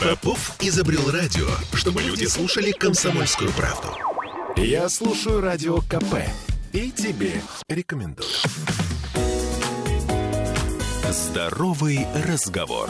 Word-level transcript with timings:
Попов 0.00 0.56
изобрел 0.60 1.10
радио, 1.10 1.46
чтобы 1.74 2.02
люди 2.02 2.24
слушали 2.24 2.72
комсомольскую 2.72 3.50
правду. 3.52 3.88
Я 4.56 4.88
слушаю 4.88 5.40
радио 5.40 5.78
КП 5.78 6.16
и 6.72 6.90
тебе 6.90 7.40
рекомендую. 7.68 8.28
Здоровый 11.10 12.06
разговор. 12.26 12.88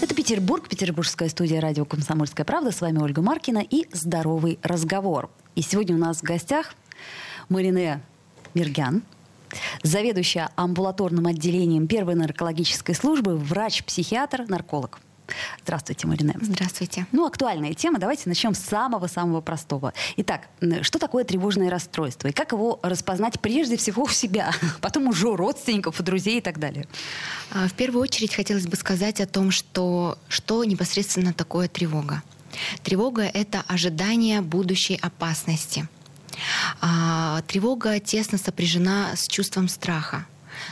Это 0.00 0.14
Петербург, 0.14 0.68
петербургская 0.68 1.28
студия 1.28 1.60
радио 1.60 1.84
«Комсомольская 1.84 2.44
правда». 2.44 2.72
С 2.72 2.80
вами 2.80 2.98
Ольга 2.98 3.22
Маркина 3.22 3.58
и 3.58 3.86
«Здоровый 3.92 4.58
разговор». 4.62 5.30
И 5.54 5.62
сегодня 5.62 5.94
у 5.94 5.98
нас 5.98 6.18
в 6.18 6.22
гостях 6.22 6.74
Марине 7.48 8.02
Миргян, 8.54 9.02
заведующая 9.84 10.50
амбулаторным 10.56 11.26
отделением 11.28 11.86
первой 11.86 12.16
наркологической 12.16 12.96
службы, 12.96 13.36
врач-психиатр, 13.36 14.46
нарколог. 14.48 14.98
Здравствуйте, 15.62 16.06
Марина. 16.06 16.34
Здравствуйте. 16.40 17.06
Ну, 17.12 17.26
актуальная 17.26 17.72
тема. 17.74 17.98
Давайте 17.98 18.28
начнем 18.28 18.54
с 18.54 18.58
самого-самого 18.58 19.40
простого. 19.40 19.94
Итак, 20.16 20.48
что 20.82 20.98
такое 20.98 21.24
тревожное 21.24 21.70
расстройство? 21.70 22.28
И 22.28 22.32
как 22.32 22.52
его 22.52 22.78
распознать 22.82 23.40
прежде 23.40 23.76
всего 23.76 24.02
у 24.04 24.08
себя, 24.08 24.52
потом 24.80 25.08
уже 25.08 25.28
у 25.28 25.36
родственников, 25.36 26.00
у 26.00 26.02
друзей 26.02 26.38
и 26.38 26.42
так 26.42 26.58
далее? 26.58 26.86
А, 27.50 27.68
в 27.68 27.72
первую 27.72 28.02
очередь 28.02 28.34
хотелось 28.34 28.66
бы 28.66 28.76
сказать 28.76 29.20
о 29.20 29.26
том, 29.26 29.50
что, 29.50 30.18
что 30.28 30.64
непосредственно 30.64 31.32
такое 31.32 31.68
тревога. 31.68 32.22
Тревога— 32.82 33.22
это 33.34 33.64
ожидание 33.66 34.40
будущей 34.40 34.98
опасности. 35.00 35.88
А, 36.80 37.42
тревога 37.42 38.00
тесно 38.00 38.38
сопряжена 38.38 39.16
с 39.16 39.26
чувством 39.28 39.68
страха. 39.68 40.26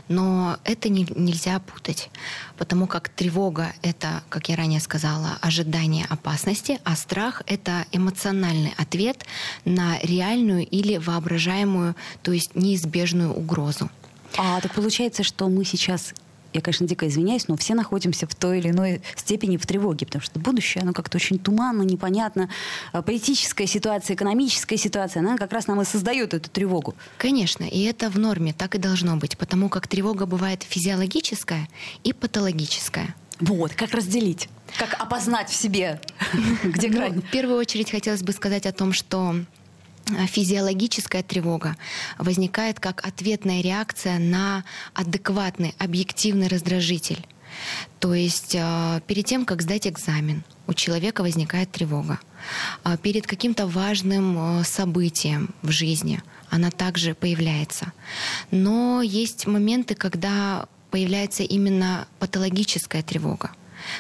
Но 0.09 0.59
это 0.65 0.89
не, 0.89 1.07
нельзя 1.17 1.59
путать, 1.59 2.11
потому 2.57 2.87
как 2.87 3.09
тревога— 3.09 3.73
это, 3.83 4.23
как 4.29 4.49
я 4.49 4.57
ранее 4.57 4.81
сказала, 4.81 5.39
ожидание 5.41 6.07
опасности, 6.09 6.79
а 6.85 6.97
страх— 6.97 7.43
это 7.47 7.87
эмоциональный 7.93 8.75
ответ 8.77 9.25
на 9.65 9.99
реальную 10.01 10.67
или 10.67 10.99
воображаемую, 10.99 11.97
то 12.23 12.33
есть 12.33 12.55
неизбежную 12.55 13.33
угрозу. 13.33 13.91
А 14.37 14.61
так 14.61 14.73
получается, 14.73 15.23
что 15.23 15.49
мы 15.49 15.65
сейчас 15.65 16.15
я, 16.53 16.61
конечно, 16.61 16.87
дико 16.87 17.09
извиняюсь, 17.09 17.49
но 17.49 17.57
все 17.57 17.75
находимся 17.75 18.27
в 18.27 18.35
той 18.35 18.59
или 18.59 18.71
иной 18.71 19.03
степени 19.17 19.57
в 19.57 19.67
тревоге, 19.67 20.07
потому 20.07 20.23
что 20.23 20.39
будущее, 20.39 20.83
оно 20.83 20.93
как-то 20.93 21.17
очень 21.17 21.39
туманно, 21.39 21.83
непонятно. 21.83 22.49
А 22.93 23.03
политическая 23.03 23.67
ситуация, 23.67 24.15
экономическая 24.15 24.77
ситуация, 24.77 25.21
она 25.21 25.37
как 25.37 25.53
раз 25.53 25.67
нам 25.67 25.81
и 25.81 25.85
создает 25.85 26.35
эту 26.35 26.51
тревогу. 26.51 26.95
Конечно, 27.19 27.65
и 27.65 27.83
это 27.83 28.11
в 28.11 28.19
норме, 28.19 28.53
так 28.53 28.75
и 28.75 28.79
должно 28.79 29.17
быть, 29.17 29.39
потому 29.39 29.69
как 29.69 29.89
тревога 29.89 30.27
бывает 30.27 30.63
физиологическая 30.63 31.69
и 32.05 32.13
патологическая. 32.13 33.15
Вот, 33.41 33.73
как 33.75 33.93
разделить? 33.93 34.49
Как 34.79 34.95
опознать 35.01 35.51
в 35.51 35.55
себе, 35.55 36.01
где 36.63 36.89
ну, 36.89 36.95
грань? 36.95 37.21
В 37.21 37.31
первую 37.31 37.59
очередь 37.59 37.91
хотелось 37.91 38.23
бы 38.23 38.33
сказать 38.33 38.67
о 38.67 38.73
том, 38.73 38.93
что 38.93 39.35
физиологическая 40.27 41.23
тревога 41.23 41.77
возникает 42.19 42.81
как 42.81 43.07
ответная 43.07 43.61
реакция 43.61 44.19
на 44.19 44.65
адекватный, 44.95 45.75
объективный 45.79 46.49
раздражитель. 46.49 47.25
То 48.01 48.15
есть 48.15 48.55
э, 48.55 49.01
перед 49.07 49.27
тем, 49.27 49.45
как 49.45 49.63
сдать 49.63 49.87
экзамен, 49.87 50.43
у 50.67 50.75
человека 50.75 51.23
возникает 51.23 51.71
тревога. 51.71 52.19
А 52.83 52.97
перед 52.97 53.27
каким-то 53.27 53.67
важным 53.67 54.61
э, 54.61 54.65
событием 54.65 55.55
в 55.63 55.71
жизни 55.71 56.23
она 56.51 56.71
также 56.71 57.15
появляется. 57.15 57.93
Но 58.51 59.03
есть 59.03 59.47
моменты, 59.47 59.95
когда 59.95 60.67
появляется 60.91 61.43
именно 61.43 62.07
патологическая 62.19 63.03
тревога 63.03 63.53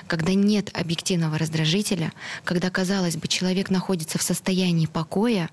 когда 0.07 0.33
нет 0.35 0.71
объективного 0.75 1.39
раздражителя, 1.39 2.13
когда, 2.45 2.71
казалось 2.71 3.17
бы, 3.17 3.27
человек 3.27 3.69
находится 3.69 4.17
в 4.17 4.23
состоянии 4.23 4.87
покоя, 4.87 5.51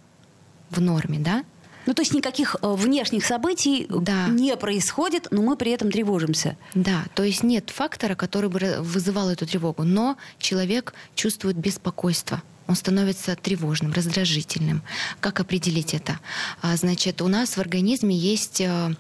в 0.69 0.81
норме, 0.81 1.19
да? 1.19 1.43
Ну, 1.85 1.93
то 1.93 2.01
есть 2.01 2.13
никаких 2.13 2.55
э, 2.61 2.73
внешних 2.73 3.25
событий 3.25 3.87
да. 3.89 4.27
не 4.27 4.55
происходит, 4.57 5.29
но 5.31 5.41
мы 5.41 5.55
при 5.55 5.71
этом 5.71 5.91
тревожимся. 5.91 6.55
Да, 6.75 7.05
то 7.15 7.23
есть 7.23 7.41
нет 7.41 7.71
фактора, 7.71 8.15
который 8.15 8.49
бы 8.49 8.77
вызывал 8.81 9.29
эту 9.29 9.47
тревогу, 9.47 9.83
но 9.83 10.17
человек 10.37 10.93
чувствует 11.15 11.57
беспокойство. 11.57 12.43
Он 12.67 12.75
становится 12.75 13.35
тревожным, 13.35 13.91
раздражительным. 13.91 14.83
Как 15.19 15.39
определить 15.39 15.95
это? 15.95 16.19
А, 16.61 16.75
значит, 16.75 17.23
у 17.23 17.27
нас 17.27 17.57
в 17.57 17.59
организме 17.59 18.15
есть 18.15 18.61
э, 18.61 18.95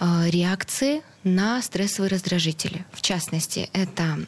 э, 0.00 0.30
реакции 0.30 1.02
на 1.22 1.62
стрессовые 1.62 2.10
раздражители. 2.10 2.84
В 2.90 3.02
частности, 3.02 3.70
это 3.72 4.18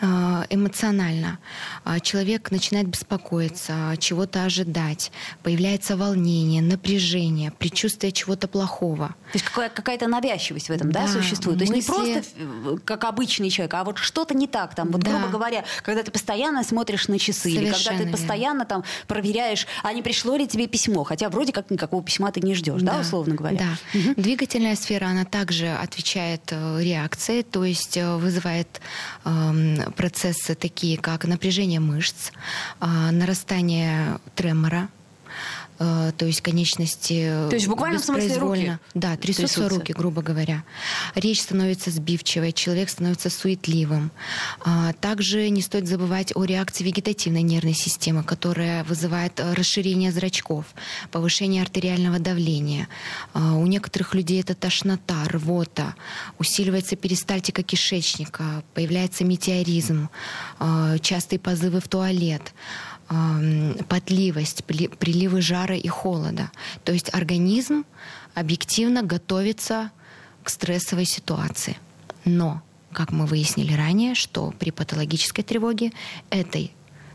эмоционально. 0.00 1.38
А, 1.84 2.00
человек 2.00 2.50
начинает 2.50 2.88
беспокоиться, 2.88 3.94
чего-то 3.98 4.44
ожидать, 4.44 5.12
появляется 5.42 5.96
волнение, 5.96 6.62
напряжение, 6.62 7.50
предчувствие 7.50 8.12
чего-то 8.12 8.48
плохого. 8.48 9.08
То 9.32 9.38
есть 9.38 9.44
какая-то 9.46 10.08
навязчивость 10.08 10.68
в 10.68 10.72
этом, 10.72 10.92
да, 10.92 11.06
да 11.06 11.08
существует? 11.08 11.58
То 11.58 11.64
есть 11.64 11.88
мысли... 11.88 12.06
не 12.06 12.14
просто 12.14 12.30
э, 12.38 12.76
как 12.84 13.04
обычный 13.04 13.50
человек, 13.50 13.74
а 13.74 13.84
вот 13.84 13.98
что-то 13.98 14.34
не 14.34 14.46
так 14.46 14.74
там. 14.74 14.90
Вот, 14.90 15.02
да. 15.02 15.10
грубо 15.10 15.28
говоря, 15.28 15.64
когда 15.82 16.02
ты 16.02 16.10
постоянно 16.10 16.62
смотришь 16.64 17.08
на 17.08 17.18
часы, 17.18 17.50
Совершенно 17.50 17.66
или 17.66 17.84
когда 17.84 18.04
ты 18.04 18.10
постоянно 18.10 18.64
там 18.64 18.84
проверяешь, 19.06 19.66
а 19.82 19.92
не 19.92 20.02
пришло 20.02 20.36
ли 20.36 20.46
тебе 20.46 20.66
письмо, 20.66 21.04
хотя 21.04 21.28
вроде 21.28 21.52
как 21.52 21.70
никакого 21.70 22.02
письма 22.02 22.30
ты 22.32 22.40
не 22.40 22.54
ждешь, 22.54 22.82
да, 22.82 22.94
да 22.94 23.00
условно 23.00 23.34
говоря. 23.34 23.58
Да. 23.58 23.98
Угу. 23.98 24.14
Двигательная 24.16 24.76
сфера, 24.76 25.06
она 25.06 25.24
также 25.24 25.72
отвечает 25.72 26.42
э, 26.50 26.82
реакции, 26.82 27.42
то 27.42 27.64
есть 27.64 27.96
э, 27.96 28.16
вызывает 28.16 28.80
э, 29.24 29.83
процессы 29.96 30.54
такие, 30.54 30.98
как 30.98 31.24
напряжение 31.24 31.80
мышц, 31.80 32.30
а, 32.80 33.10
нарастание 33.10 34.18
тремора, 34.34 34.88
то 35.78 36.26
есть 36.26 36.40
конечности 36.40 37.48
То 37.50 37.54
есть 37.54 37.66
буквально 37.66 37.98
в 37.98 38.04
смысле 38.04 38.38
руки? 38.38 38.78
Да, 38.94 39.16
трясутся, 39.16 39.56
трясутся 39.56 39.68
руки, 39.68 39.92
грубо 39.92 40.22
говоря. 40.22 40.64
Речь 41.14 41.42
становится 41.42 41.90
сбивчивой, 41.90 42.52
человек 42.52 42.88
становится 42.88 43.30
суетливым. 43.30 44.10
А, 44.64 44.92
также 44.94 45.48
не 45.48 45.62
стоит 45.62 45.88
забывать 45.88 46.32
о 46.34 46.44
реакции 46.44 46.84
вегетативной 46.84 47.42
нервной 47.42 47.74
системы, 47.74 48.22
которая 48.22 48.84
вызывает 48.84 49.40
э, 49.40 49.52
расширение 49.54 50.12
зрачков, 50.12 50.66
повышение 51.10 51.62
артериального 51.62 52.18
давления. 52.18 52.88
А, 53.32 53.54
у 53.54 53.66
некоторых 53.66 54.14
людей 54.14 54.40
это 54.40 54.54
тошнота, 54.54 55.24
рвота, 55.26 55.94
усиливается 56.38 56.96
перистальтика 56.96 57.62
кишечника, 57.62 58.62
появляется 58.74 59.24
метеоризм, 59.24 60.08
а, 60.58 60.98
частые 60.98 61.38
позывы 61.38 61.80
в 61.80 61.88
туалет 61.88 62.54
потливость, 63.88 64.64
приливы 64.64 65.40
жара 65.40 65.76
и 65.76 65.88
холода. 65.88 66.50
То 66.84 66.92
есть 66.92 67.12
организм 67.14 67.84
объективно 68.34 69.02
готовится 69.02 69.90
к 70.42 70.50
стрессовой 70.50 71.04
ситуации. 71.04 71.76
Но, 72.24 72.62
как 72.92 73.12
мы 73.12 73.26
выяснили 73.26 73.72
ранее, 73.74 74.14
что 74.14 74.52
при 74.58 74.70
патологической 74.70 75.44
тревоге 75.44 75.92
этой, 76.30 76.72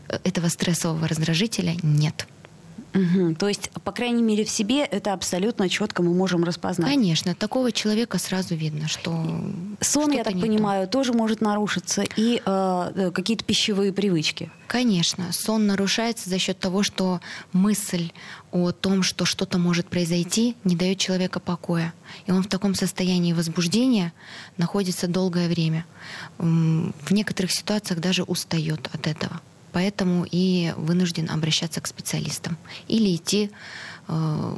э, 0.08 0.18
этого 0.24 0.48
стрессового 0.48 1.08
раздражителя 1.08 1.76
нет. 1.82 2.26
Угу. 2.94 3.36
То 3.36 3.48
есть, 3.48 3.70
по 3.84 3.92
крайней 3.92 4.22
мере, 4.22 4.44
в 4.44 4.50
себе 4.50 4.84
это 4.84 5.12
абсолютно 5.12 5.68
четко 5.68 6.02
мы 6.02 6.12
можем 6.12 6.44
распознать. 6.44 6.88
Конечно, 6.88 7.34
такого 7.34 7.72
человека 7.72 8.18
сразу 8.18 8.54
видно, 8.54 8.88
что 8.88 9.12
сон, 9.80 10.10
я 10.12 10.24
так 10.24 10.40
понимаю, 10.40 10.86
то. 10.86 10.92
тоже 10.98 11.12
может 11.12 11.40
нарушиться 11.40 12.02
и 12.16 12.42
э, 12.44 12.92
э, 12.94 13.10
какие-то 13.12 13.44
пищевые 13.44 13.92
привычки. 13.92 14.50
Конечно, 14.66 15.32
сон 15.32 15.66
нарушается 15.66 16.28
за 16.30 16.38
счет 16.38 16.58
того, 16.58 16.82
что 16.82 17.20
мысль 17.52 18.10
о 18.52 18.72
том, 18.72 19.02
что 19.02 19.24
что-то 19.24 19.58
может 19.58 19.88
произойти, 19.88 20.56
не 20.64 20.76
дает 20.76 20.98
человека 20.98 21.40
покоя, 21.40 21.92
и 22.26 22.32
он 22.32 22.42
в 22.42 22.48
таком 22.48 22.74
состоянии 22.74 23.32
возбуждения 23.32 24.12
находится 24.56 25.06
долгое 25.06 25.48
время. 25.48 25.86
В 26.38 27.12
некоторых 27.12 27.52
ситуациях 27.52 28.00
даже 28.00 28.22
устает 28.22 28.88
от 28.92 29.06
этого 29.06 29.40
поэтому 29.72 30.26
и 30.30 30.72
вынужден 30.76 31.30
обращаться 31.30 31.80
к 31.80 31.86
специалистам 31.86 32.56
или 32.88 33.14
идти 33.14 33.50
э, 34.08 34.56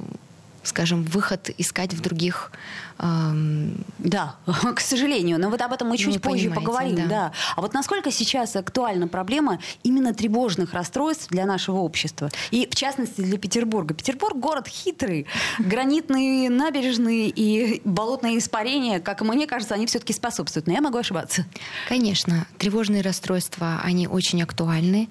скажем, 0.62 1.04
выход 1.04 1.50
искать 1.58 1.92
в 1.92 2.00
других... 2.00 2.52
Эм... 2.98 3.84
Да, 3.98 4.36
к 4.74 4.80
сожалению. 4.80 5.38
Но 5.38 5.50
вот 5.50 5.60
об 5.60 5.72
этом 5.72 5.88
мы 5.88 5.96
чуть 5.96 6.14
ну, 6.14 6.20
позже 6.20 6.50
поговорим. 6.50 6.96
Да. 6.96 7.06
да. 7.06 7.32
А 7.56 7.60
вот 7.60 7.74
насколько 7.74 8.10
сейчас 8.10 8.56
актуальна 8.56 9.08
проблема 9.08 9.58
именно 9.82 10.14
тревожных 10.14 10.72
расстройств 10.72 11.28
для 11.28 11.46
нашего 11.46 11.78
общества? 11.78 12.30
И, 12.50 12.68
в 12.70 12.74
частности, 12.74 13.20
для 13.20 13.38
Петербурга. 13.38 13.94
Петербург— 13.94 14.36
город 14.38 14.68
хитрый. 14.68 15.26
Гранитные 15.58 16.50
набережные 16.50 17.28
и 17.28 17.80
болотные 17.84 18.38
испарения, 18.38 19.00
как 19.00 19.22
мне 19.22 19.46
кажется, 19.46 19.74
они 19.74 19.86
все-таки 19.86 20.12
способствуют. 20.12 20.66
Но 20.66 20.72
я 20.72 20.80
могу 20.80 20.98
ошибаться. 20.98 21.46
Конечно. 21.88 22.46
Тревожные 22.58 23.02
расстройства, 23.02 23.80
они 23.82 24.06
очень 24.06 24.42
актуальны. 24.42 25.08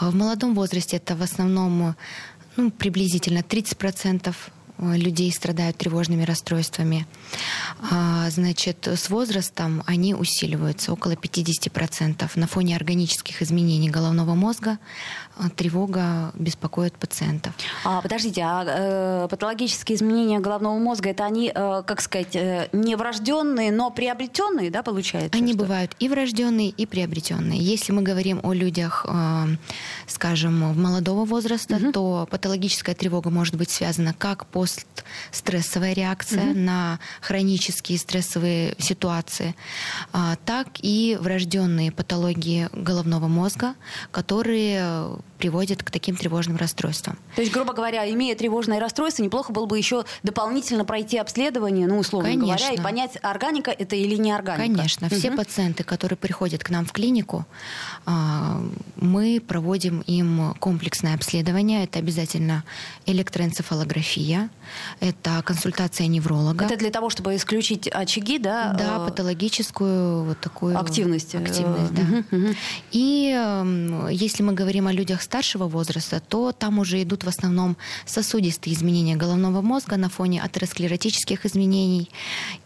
В 0.00 0.14
молодом 0.14 0.54
возрасте 0.54 0.96
это 0.96 1.16
в 1.16 1.22
основном 1.22 1.94
ну, 2.56 2.70
приблизительно 2.70 3.38
30% 3.38 4.28
э, 4.28 4.32
людей 4.80 5.32
страдают 5.32 5.76
тревожными 5.76 6.24
расстройствами. 6.24 7.06
А, 7.90 8.28
значит, 8.30 8.86
с 8.86 9.10
возрастом 9.10 9.82
они 9.86 10.14
усиливаются 10.14 10.92
около 10.92 11.12
50%. 11.12 12.30
На 12.34 12.46
фоне 12.46 12.76
органических 12.76 13.42
изменений 13.42 13.90
головного 13.90 14.34
мозга 14.34 14.78
э, 15.38 15.48
тревога 15.54 16.32
беспокоит 16.34 16.94
пациентов. 16.94 17.52
А, 17.84 18.00
подождите, 18.00 18.42
а 18.42 18.64
э, 19.24 19.28
патологические 19.28 19.96
изменения 19.96 20.40
головного 20.40 20.78
мозга 20.78 21.10
это 21.10 21.24
они, 21.24 21.52
э, 21.54 21.82
как 21.86 22.00
сказать, 22.00 22.34
э, 22.34 22.68
не 22.72 22.96
врожденные, 22.96 23.72
но 23.72 23.90
приобретенные, 23.90 24.70
да, 24.70 24.82
получается? 24.82 25.36
Они 25.36 25.52
что? 25.52 25.62
бывают 25.62 25.94
и 25.98 26.08
врожденные, 26.08 26.70
и 26.70 26.86
приобретенные. 26.86 27.58
Если 27.58 27.92
мы 27.92 28.02
говорим 28.02 28.40
о 28.42 28.52
людях, 28.52 29.06
э, 29.08 29.46
скажем, 30.06 30.58
молодого 30.80 31.24
возраста, 31.24 31.76
угу. 31.76 31.92
то 31.92 32.28
патологическая 32.30 32.94
тревога 32.94 33.30
может 33.30 33.56
быть 33.56 33.70
связана 33.70 34.14
как 34.14 34.46
постстрессовая 35.30 35.92
реакция 35.92 36.50
угу. 36.50 36.58
на 36.58 36.98
хронические 37.20 37.98
стрессовые 37.98 38.74
ситуации, 38.78 39.54
а, 40.12 40.36
так 40.44 40.68
и 40.80 41.16
врожденные 41.20 41.92
патологии 41.92 42.68
головного 42.72 43.28
мозга, 43.28 43.74
которые 44.10 45.18
приводят 45.40 45.82
к 45.82 45.90
таким 45.90 46.16
тревожным 46.16 46.56
расстройствам. 46.56 47.18
То 47.34 47.40
есть, 47.40 47.52
грубо 47.52 47.72
говоря, 47.72 48.08
имея 48.10 48.36
тревожное 48.36 48.78
расстройство, 48.78 49.22
неплохо 49.22 49.52
было 49.52 49.64
бы 49.64 49.78
еще 49.78 50.04
дополнительно 50.22 50.84
пройти 50.84 51.16
обследование, 51.16 51.86
ну, 51.86 51.98
условно 51.98 52.28
Конечно. 52.28 52.46
говоря, 52.46 52.72
и 52.74 52.78
понять, 52.78 53.18
органика 53.22 53.70
это 53.70 53.96
или 53.96 54.16
не 54.16 54.32
органика. 54.32 54.76
Конечно. 54.76 55.06
Угу. 55.06 55.16
Все 55.16 55.30
пациенты, 55.30 55.82
которые 55.82 56.18
приходят 56.18 56.62
к 56.62 56.68
нам 56.68 56.84
в 56.84 56.92
клинику, 56.92 57.46
а, 58.04 58.60
мы 58.96 59.40
проводим 59.40 60.00
им 60.02 60.54
комплексное 60.58 61.14
обследование. 61.14 61.84
Это 61.84 61.98
обязательно 61.98 62.62
электроэнцефалография, 63.06 64.50
это 65.00 65.42
консультация 65.42 66.06
невролога. 66.06 66.66
Это 66.66 66.76
для 66.76 66.90
того, 66.90 67.08
чтобы 67.08 67.34
исключить 67.34 67.88
очаги, 67.88 68.38
да? 68.38 68.74
Да, 68.78 68.96
э, 68.98 69.08
патологическую 69.08 70.24
вот 70.24 70.40
такую 70.40 70.78
активность. 70.78 71.34
Активность, 71.34 71.94
да. 71.94 72.02
Угу, 72.02 72.36
угу. 72.36 72.54
И 72.90 74.10
если 74.10 74.42
мы 74.42 74.52
говорим 74.52 74.86
о 74.86 74.92
людях 74.92 75.22
старшего 75.30 75.68
возраста, 75.68 76.20
то 76.28 76.50
там 76.50 76.80
уже 76.80 77.00
идут 77.00 77.22
в 77.22 77.28
основном 77.28 77.76
сосудистые 78.04 78.74
изменения 78.74 79.14
головного 79.14 79.60
мозга 79.60 79.96
на 79.96 80.08
фоне 80.08 80.42
атеросклеротических 80.42 81.46
изменений. 81.46 82.10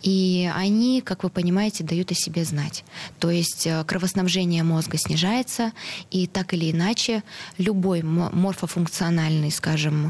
И 0.01 0.51
они, 0.57 1.03
как 1.03 1.25
вы 1.25 1.29
понимаете, 1.29 1.85
дают 1.85 2.11
о 2.11 2.15
себе 2.15 2.43
знать. 2.45 2.85
То 3.19 3.31
есть 3.31 3.67
э, 3.67 3.85
кровоснабжение 3.85 4.63
мозга 4.63 4.97
снижается, 4.97 5.73
и 6.11 6.27
так 6.27 6.55
или 6.55 6.71
иначе 6.71 7.23
любой 7.59 8.01
морфофункциональный, 8.03 9.51
скажем, 9.51 10.07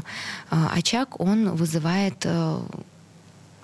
э, 0.49 0.55
очаг, 0.77 1.19
он 1.19 1.55
вызывает 1.55 2.21
э, 2.23 2.61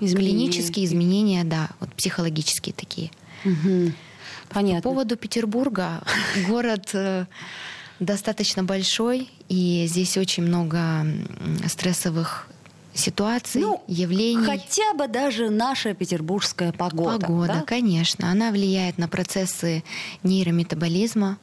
изменения. 0.02 0.32
клинические 0.32 0.86
изменения, 0.86 1.46
да, 1.46 1.70
вот 1.80 1.94
психологические 1.96 2.74
такие. 2.74 3.10
Угу. 3.46 3.94
Понятно. 4.50 4.82
По 4.82 4.90
поводу 4.90 5.16
Петербурга, 5.16 6.02
город 6.50 6.94
достаточно 8.02 8.64
большой, 8.64 9.30
и 9.48 9.86
здесь 9.88 10.18
очень 10.18 10.44
много 10.44 11.06
стрессовых 11.68 12.48
ситуаций, 12.94 13.62
ну, 13.62 13.82
явлений. 13.88 14.46
Хотя 14.46 14.94
бы 14.96 15.08
даже 15.08 15.50
наша 15.50 15.94
петербургская 15.94 16.74
погода. 16.74 17.20
Погода, 17.20 17.54
да? 17.54 17.62
конечно. 17.62 18.30
Она 18.30 18.52
влияет 18.52 18.98
на 18.98 19.08
процессы 19.08 19.84
нейрометаболизма. 20.24 21.38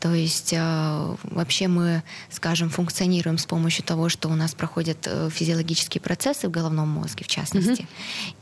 То 0.00 0.14
есть 0.14 0.52
э, 0.52 1.16
вообще 1.24 1.66
мы, 1.66 2.04
скажем, 2.30 2.70
функционируем 2.70 3.36
с 3.36 3.46
помощью 3.46 3.84
того, 3.84 4.08
что 4.08 4.28
у 4.28 4.36
нас 4.36 4.54
проходят 4.54 4.98
э, 5.06 5.28
физиологические 5.28 6.00
процессы 6.00 6.46
в 6.46 6.52
головном 6.52 6.88
мозге, 6.88 7.24
в 7.24 7.26
частности. 7.26 7.82
Угу. 7.82 7.88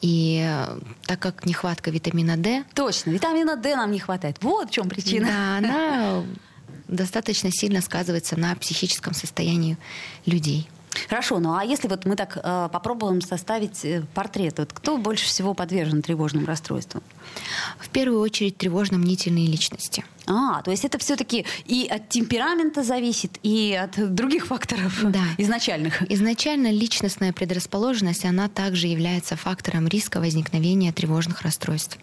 И 0.02 0.46
э, 0.46 0.78
так 1.06 1.18
как 1.18 1.46
нехватка 1.46 1.90
витамина 1.90 2.36
D... 2.36 2.62
Точно, 2.74 3.08
витамина 3.08 3.56
D 3.56 3.74
нам 3.74 3.90
не 3.90 3.98
хватает. 3.98 4.36
Вот 4.42 4.68
в 4.68 4.72
чем 4.72 4.90
причина. 4.90 5.28
Да, 5.28 5.56
она 5.56 6.24
достаточно 6.88 7.50
сильно 7.52 7.80
сказывается 7.80 8.38
на 8.38 8.54
психическом 8.56 9.14
состоянии 9.14 9.76
людей. 10.24 10.68
Хорошо, 11.08 11.38
ну 11.38 11.54
а 11.54 11.64
если 11.64 11.88
вот 11.88 12.04
мы 12.04 12.16
так 12.16 12.38
э, 12.42 12.68
попробуем 12.72 13.20
составить 13.20 13.84
э, 13.84 14.02
портрет, 14.14 14.58
вот 14.58 14.72
кто 14.72 14.96
больше 14.96 15.26
всего 15.26 15.54
подвержен 15.54 16.02
тревожным 16.02 16.46
расстройствам? 16.46 17.02
В 17.78 17.88
первую 17.90 18.20
очередь 18.20 18.56
тревожно-мнительные 18.56 19.46
личности. 19.46 20.04
А, 20.26 20.62
то 20.62 20.70
есть 20.70 20.84
это 20.84 20.98
все-таки 20.98 21.44
и 21.66 21.86
от 21.86 22.08
темперамента 22.08 22.82
зависит, 22.82 23.38
и 23.42 23.74
от 23.74 24.14
других 24.14 24.46
факторов 24.46 24.98
да. 25.02 25.22
изначальных. 25.38 26.02
Изначально 26.10 26.72
личностная 26.72 27.32
предрасположенность, 27.32 28.24
она 28.24 28.48
также 28.48 28.86
является 28.86 29.36
фактором 29.36 29.86
риска 29.86 30.18
возникновения 30.18 30.92
тревожных 30.92 31.42
расстройств. 31.42 31.98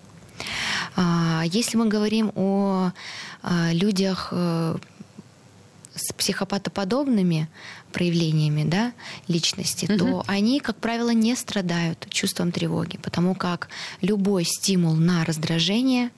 А, 0.96 1.44
если 1.46 1.78
мы 1.78 1.88
говорим 1.88 2.32
о 2.36 2.92
людях 3.74 4.30
э, 4.32 4.78
с 5.96 6.14
психопатоподобными 6.14 7.50
проявлениями 7.92 8.64
да, 8.64 8.94
личности, 9.28 9.86
угу. 9.86 9.98
то 9.98 10.24
они, 10.28 10.60
как 10.60 10.78
правило, 10.78 11.12
не 11.12 11.36
страдают 11.36 12.08
чувством 12.10 12.52
тревоги, 12.52 12.98
потому 12.98 13.36
как 13.36 13.70
любой 14.02 14.44
стимул 14.46 14.94
на 14.96 15.24
раздражение 15.26 16.10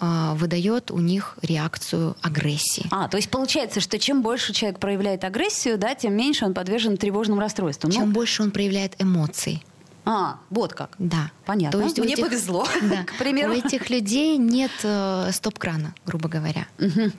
а, 0.00 0.34
выдает 0.34 0.92
у 0.92 0.98
них 0.98 1.38
реакцию 1.42 2.16
агрессии. 2.22 2.86
А, 2.92 3.08
то 3.08 3.16
есть 3.16 3.30
получается, 3.30 3.80
что 3.80 3.98
чем 3.98 4.22
больше 4.22 4.52
человек 4.52 4.78
проявляет 4.78 5.24
агрессию, 5.24 5.76
да, 5.76 5.96
тем 5.96 6.14
меньше 6.14 6.44
он 6.44 6.54
подвержен 6.54 6.96
тревожным 6.96 7.40
расстройствам. 7.40 7.90
Чем 7.90 8.06
ну... 8.06 8.12
больше 8.12 8.42
он 8.42 8.52
проявляет 8.52 8.94
эмоций. 9.00 9.62
А, 10.10 10.38
вот 10.48 10.72
как. 10.72 10.96
Да. 10.98 11.30
Понятно. 11.44 11.78
То 11.78 11.84
есть 11.84 11.98
Мне 11.98 12.14
этих, 12.14 12.24
повезло, 12.24 12.66
да, 12.82 13.04
к 13.04 13.18
примеру. 13.18 13.52
У 13.52 13.56
этих 13.56 13.90
людей 13.90 14.38
нет 14.38 14.70
э, 14.82 15.30
стоп-крана, 15.32 15.94
грубо 16.06 16.30
говоря. 16.30 16.66
Угу. 16.78 17.12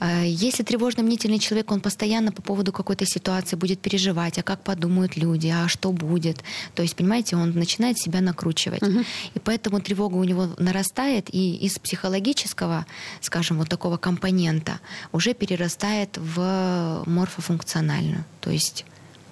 Э, 0.00 0.22
если 0.24 0.62
тревожно-мнительный 0.62 1.40
человек, 1.40 1.72
он 1.72 1.80
постоянно 1.80 2.30
по 2.30 2.40
поводу 2.40 2.72
какой-то 2.72 3.06
ситуации 3.06 3.56
будет 3.56 3.80
переживать, 3.80 4.38
а 4.38 4.44
как 4.44 4.62
подумают 4.62 5.16
люди, 5.16 5.48
а 5.48 5.66
что 5.66 5.90
будет. 5.90 6.44
То 6.76 6.82
есть, 6.82 6.94
понимаете, 6.94 7.34
он 7.34 7.50
начинает 7.50 7.98
себя 7.98 8.20
накручивать. 8.20 8.82
Угу. 8.82 9.00
И 9.34 9.38
поэтому 9.40 9.80
тревога 9.80 10.14
у 10.14 10.24
него 10.24 10.48
нарастает, 10.58 11.32
и 11.34 11.56
из 11.56 11.78
психологического, 11.80 12.86
скажем, 13.20 13.58
вот 13.58 13.68
такого 13.68 13.96
компонента 13.96 14.78
уже 15.10 15.34
перерастает 15.34 16.16
в 16.18 17.02
морфофункциональную. 17.06 18.24
То 18.40 18.50
есть 18.50 18.84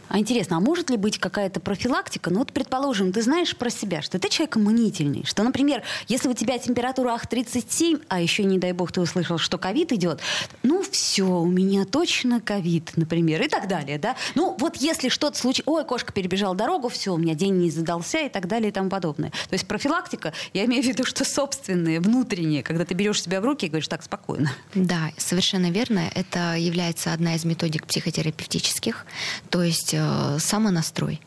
а 0.08 0.18
интересно, 0.18 0.56
а 0.56 0.60
может 0.60 0.90
ли 0.90 0.96
быть 0.96 1.18
какая-то 1.18 1.60
профилактика? 1.60 2.30
Ну 2.30 2.40
вот, 2.40 2.52
предположим, 2.52 3.12
ты 3.12 3.22
знаешь 3.22 3.56
про 3.56 3.70
себя, 3.70 4.02
что 4.02 4.18
ты 4.18 4.28
человек 4.28 4.56
мнительный, 4.56 5.24
что, 5.24 5.42
например, 5.42 5.82
если 6.08 6.28
у 6.28 6.34
тебя 6.34 6.58
температура 6.58 7.10
ах 7.10 7.26
37, 7.26 8.00
а 8.08 8.20
еще, 8.20 8.44
не 8.44 8.58
дай 8.58 8.72
бог, 8.72 8.92
ты 8.92 9.00
услышал, 9.00 9.38
что 9.38 9.58
ковид 9.58 9.92
идет, 9.92 10.20
ну 10.62 10.82
все, 10.82 11.24
у 11.24 11.46
меня 11.46 11.84
точно 11.84 12.40
ковид, 12.40 12.92
например, 12.96 13.42
и 13.42 13.48
так 13.48 13.68
далее, 13.68 13.98
да? 13.98 14.16
Ну 14.34 14.56
вот 14.58 14.76
если 14.76 15.08
что-то 15.08 15.38
случилось, 15.38 15.66
ой, 15.66 15.84
кошка 15.84 16.12
перебежала 16.12 16.54
дорогу, 16.54 16.88
все, 16.88 17.14
у 17.14 17.16
меня 17.16 17.34
день 17.34 17.54
не 17.54 17.70
задался 17.70 18.18
и 18.18 18.28
так 18.28 18.46
далее 18.48 18.68
и 18.68 18.72
тому 18.72 18.90
подобное. 18.90 19.30
То 19.30 19.54
есть 19.54 19.66
профилактика, 19.66 20.32
я 20.52 20.64
имею 20.66 20.82
в 20.82 20.86
виду, 20.86 21.04
что 21.04 21.24
собственные, 21.24 22.00
внутренние, 22.00 22.62
когда 22.62 22.84
ты 22.84 22.94
берешь 22.94 23.22
себя 23.22 23.40
в 23.40 23.44
руки 23.44 23.66
и 23.66 23.68
говоришь, 23.68 23.88
так, 23.88 24.02
спокойно. 24.02 24.52
Да, 24.74 25.10
совершенно 25.16 25.70
верно. 25.70 26.10
Это 26.14 26.56
является 26.56 27.12
одна 27.12 27.34
из 27.34 27.44
методик 27.44 27.86
психотерапевтических. 27.86 29.06
То 29.50 29.62
есть 29.62 29.95
самонастрой. 30.38 31.20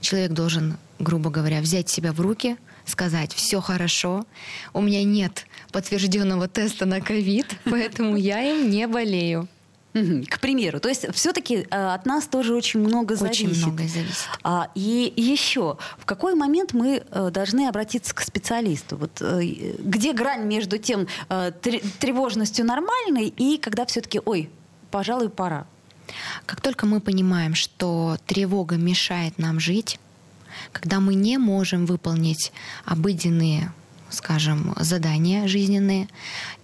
Человек 0.00 0.32
должен, 0.32 0.76
грубо 0.98 1.30
говоря, 1.30 1.60
взять 1.60 1.88
себя 1.88 2.12
в 2.12 2.20
руки, 2.20 2.56
сказать, 2.84 3.32
все 3.34 3.60
хорошо, 3.60 4.24
у 4.72 4.80
меня 4.80 5.04
нет 5.04 5.46
подтвержденного 5.72 6.48
теста 6.48 6.86
на 6.86 7.00
ковид, 7.00 7.46
поэтому 7.64 8.16
я 8.16 8.40
им 8.42 8.70
не 8.70 8.86
болею. 8.86 9.48
К 10.28 10.40
примеру, 10.40 10.78
то 10.78 10.90
есть 10.90 11.06
все-таки 11.14 11.66
э, 11.70 11.94
от 11.94 12.04
нас 12.04 12.26
тоже 12.26 12.54
очень 12.54 12.80
много 12.80 13.16
зависит. 13.16 13.48
Очень 13.48 13.62
много 13.62 13.84
зависит. 13.84 14.28
А, 14.42 14.68
и 14.74 15.10
еще, 15.16 15.78
в 15.96 16.04
какой 16.04 16.34
момент 16.34 16.74
мы 16.74 17.02
э, 17.10 17.30
должны 17.30 17.66
обратиться 17.66 18.14
к 18.14 18.20
специалисту? 18.20 18.98
Вот 18.98 19.22
э, 19.22 19.40
где 19.78 20.12
грань 20.12 20.44
между 20.44 20.76
тем 20.76 21.06
тревожностью 21.98 22.66
нормальной 22.66 23.28
и 23.28 23.56
когда 23.56 23.86
все-таки, 23.86 24.20
ой, 24.22 24.50
пожалуй, 24.90 25.30
пора? 25.30 25.66
Как 26.46 26.60
только 26.60 26.86
мы 26.86 27.00
понимаем, 27.00 27.54
что 27.54 28.18
тревога 28.26 28.76
мешает 28.76 29.38
нам 29.38 29.60
жить, 29.60 29.98
когда 30.72 31.00
мы 31.00 31.14
не 31.14 31.38
можем 31.38 31.86
выполнить 31.86 32.52
обыденные 32.84 33.72
скажем, 34.08 34.74
задания 34.78 35.48
жизненные, 35.48 36.08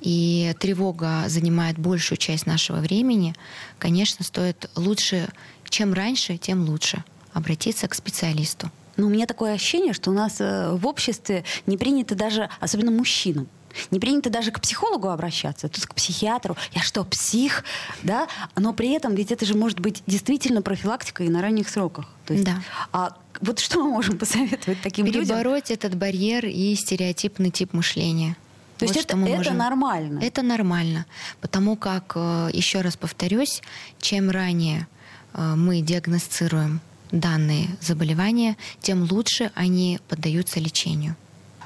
и 0.00 0.54
тревога 0.58 1.24
занимает 1.26 1.78
большую 1.78 2.18
часть 2.18 2.46
нашего 2.46 2.78
времени, 2.78 3.34
конечно, 3.78 4.24
стоит 4.24 4.70
лучше, 4.76 5.28
чем 5.68 5.92
раньше, 5.92 6.36
тем 6.36 6.64
лучше 6.64 7.04
обратиться 7.32 7.88
к 7.88 7.94
специалисту. 7.94 8.70
Но 8.96 9.06
у 9.06 9.10
меня 9.10 9.26
такое 9.26 9.54
ощущение, 9.54 9.94
что 9.94 10.10
у 10.10 10.14
нас 10.14 10.36
э, 10.40 10.70
в 10.72 10.86
обществе 10.86 11.44
не 11.66 11.78
принято 11.78 12.14
даже, 12.14 12.50
особенно 12.60 12.90
мужчинам, 12.90 13.48
Не 13.90 14.00
принято 14.00 14.30
даже 14.30 14.50
к 14.50 14.60
психологу 14.60 15.08
обращаться, 15.08 15.68
тут 15.68 15.86
к 15.86 15.94
психиатру. 15.94 16.56
Я 16.72 16.82
что, 16.82 17.04
псих? 17.04 17.64
Да? 18.02 18.28
Но 18.56 18.72
при 18.72 18.90
этом 18.92 19.14
ведь 19.14 19.32
это 19.32 19.44
же 19.44 19.54
может 19.54 19.80
быть 19.80 20.02
действительно 20.06 20.62
профилактика 20.62 21.24
и 21.24 21.28
на 21.28 21.42
ранних 21.42 21.68
сроках. 21.68 22.08
То 22.26 22.34
есть, 22.34 22.44
да. 22.44 22.62
А 22.92 23.16
вот 23.40 23.58
что 23.58 23.82
мы 23.82 23.90
можем 23.90 24.18
посоветовать 24.18 24.80
таким 24.82 25.06
Перебороть 25.06 25.28
людям? 25.28 25.38
Перебороть 25.38 25.70
этот 25.70 25.94
барьер 25.96 26.46
и 26.46 26.74
стереотипный 26.74 27.50
тип 27.50 27.72
мышления. 27.72 28.36
То 28.78 28.86
вот 28.86 28.96
есть 28.96 29.06
это, 29.06 29.16
это 29.16 29.36
можем... 29.36 29.56
нормально? 29.56 30.20
Это 30.20 30.42
нормально. 30.42 31.06
Потому 31.40 31.76
как, 31.76 32.12
э, 32.16 32.50
еще 32.52 32.80
раз 32.80 32.96
повторюсь, 32.96 33.62
чем 34.00 34.30
ранее 34.30 34.88
э, 35.34 35.54
мы 35.54 35.82
диагностируем 35.82 36.80
данные 37.12 37.68
заболевания, 37.80 38.56
тем 38.80 39.06
лучше 39.08 39.52
они 39.54 40.00
поддаются 40.08 40.58
лечению. 40.58 41.14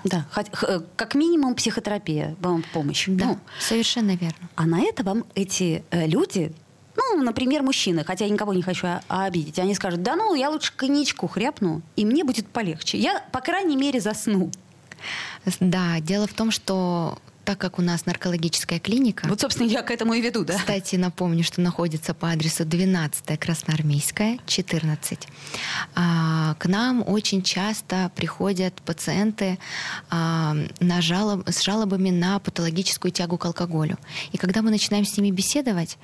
Да, 0.08 0.26
э, 0.62 0.80
как 0.96 1.14
минимум 1.14 1.54
психотерапия 1.54 2.36
вам 2.40 2.62
в 2.62 2.68
помощь. 2.72 3.06
Да, 3.08 3.24
ну, 3.26 3.38
совершенно 3.58 4.16
верно. 4.16 4.48
А 4.54 4.66
на 4.66 4.80
это 4.80 5.02
вам 5.02 5.24
эти 5.34 5.84
люди 5.90 6.52
ну, 6.96 7.22
например, 7.22 7.62
мужчины, 7.62 8.04
хотя 8.04 8.24
я 8.24 8.30
никого 8.30 8.54
не 8.54 8.62
хочу 8.62 8.86
обидеть, 9.08 9.58
они 9.58 9.74
скажут, 9.74 10.02
да 10.02 10.16
ну, 10.16 10.34
я 10.34 10.50
лучше 10.50 10.72
коньячку 10.74 11.28
хряпну, 11.28 11.82
и 11.94 12.04
мне 12.04 12.24
будет 12.24 12.48
полегче. 12.48 12.98
Я, 12.98 13.22
по 13.32 13.40
крайней 13.40 13.76
мере, 13.76 14.00
засну. 14.00 14.50
Да, 15.60 16.00
дело 16.00 16.26
в 16.26 16.32
том, 16.32 16.50
что 16.50 17.18
так 17.46 17.58
как 17.58 17.78
у 17.78 17.82
нас 17.82 18.06
наркологическая 18.06 18.80
клиника... 18.80 19.26
Вот, 19.28 19.40
собственно, 19.40 19.68
я 19.68 19.82
к 19.82 19.92
этому 19.92 20.14
и 20.14 20.20
веду, 20.20 20.44
да? 20.44 20.58
Кстати, 20.58 20.96
напомню, 20.96 21.44
что 21.44 21.60
находится 21.60 22.12
по 22.12 22.30
адресу 22.30 22.64
12 22.64 23.38
Красноармейская, 23.38 24.40
14. 24.46 25.28
А, 25.94 26.56
к 26.58 26.66
нам 26.66 27.04
очень 27.06 27.42
часто 27.42 28.10
приходят 28.16 28.74
пациенты 28.82 29.58
а, 30.10 30.56
на 30.80 31.00
жалоб, 31.00 31.48
с 31.48 31.62
жалобами 31.62 32.10
на 32.10 32.40
патологическую 32.40 33.12
тягу 33.12 33.38
к 33.38 33.44
алкоголю. 33.44 33.96
И 34.32 34.38
когда 34.38 34.60
мы 34.60 34.70
начинаем 34.70 35.04
с 35.06 35.16
ними 35.16 35.30
беседовать, 35.30 35.98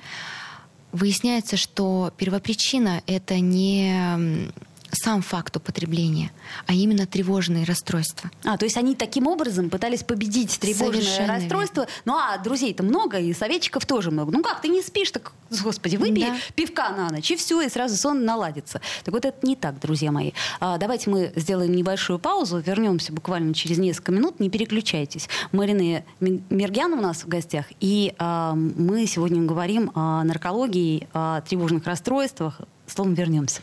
выясняется, 0.93 1.57
что 1.57 2.13
первопричина— 2.15 3.03
это 3.05 3.41
не 3.41 4.49
сам 4.93 5.21
факт 5.21 5.55
употребления, 5.57 6.31
а 6.67 6.73
именно 6.73 7.05
тревожные 7.05 7.65
расстройства. 7.65 8.29
А, 8.43 8.57
то 8.57 8.65
есть 8.65 8.77
они 8.77 8.95
таким 8.95 9.27
образом 9.27 9.69
пытались 9.69 10.03
победить 10.03 10.59
тревожное 10.59 11.01
Совершенно 11.01 11.33
расстройство. 11.35 11.81
Верно. 11.81 11.93
Ну 12.05 12.15
а 12.15 12.37
друзей-то 12.37 12.83
много, 12.83 13.19
и 13.19 13.33
советчиков 13.33 13.85
тоже 13.85 14.11
много. 14.11 14.31
Ну 14.31 14.43
как, 14.43 14.61
ты 14.61 14.67
не 14.67 14.81
спишь, 14.81 15.11
так, 15.11 15.33
господи, 15.63 15.95
выпей 15.95 16.27
да. 16.27 16.35
пивка 16.55 16.89
на 16.89 17.09
ночь, 17.09 17.31
и 17.31 17.35
все, 17.35 17.61
и 17.61 17.69
сразу 17.69 17.95
сон 17.95 18.25
наладится. 18.25 18.81
Так 19.03 19.13
вот 19.13 19.25
это 19.25 19.45
не 19.45 19.55
так, 19.55 19.79
друзья 19.79 20.11
мои. 20.11 20.31
А, 20.59 20.77
давайте 20.77 21.09
мы 21.09 21.33
сделаем 21.35 21.73
небольшую 21.73 22.19
паузу, 22.19 22.59
вернемся 22.59 23.13
буквально 23.13 23.53
через 23.53 23.77
несколько 23.77 24.11
минут, 24.11 24.39
не 24.39 24.49
переключайтесь. 24.49 25.27
Марина 25.51 26.03
Мергян 26.19 26.93
у 26.93 27.01
нас 27.01 27.23
в 27.23 27.27
гостях, 27.27 27.65
и 27.79 28.13
а, 28.17 28.53
мы 28.53 29.05
сегодня 29.07 29.41
говорим 29.43 29.91
о 29.95 30.23
наркологии, 30.23 31.07
о 31.13 31.41
тревожных 31.41 31.85
расстройствах. 31.85 32.61
Словом, 32.85 33.13
вернемся. 33.13 33.61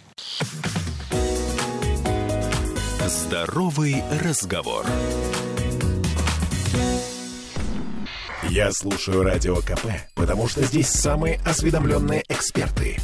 Здоровый 3.06 4.04
разговор. 4.22 4.84
Я 8.48 8.70
слушаю 8.72 9.22
радио 9.22 9.56
КП, 9.56 9.86
потому 10.14 10.48
что 10.48 10.62
здесь 10.64 10.88
самые 10.88 11.40
осведомленные 11.46 12.24
эксперты. 12.28 12.98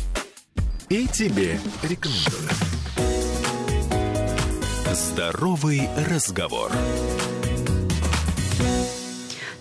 И 0.90 1.06
тебе 1.06 1.58
рекомендую. 1.82 2.48
Здоровый 4.92 5.88
разговор. 6.10 6.70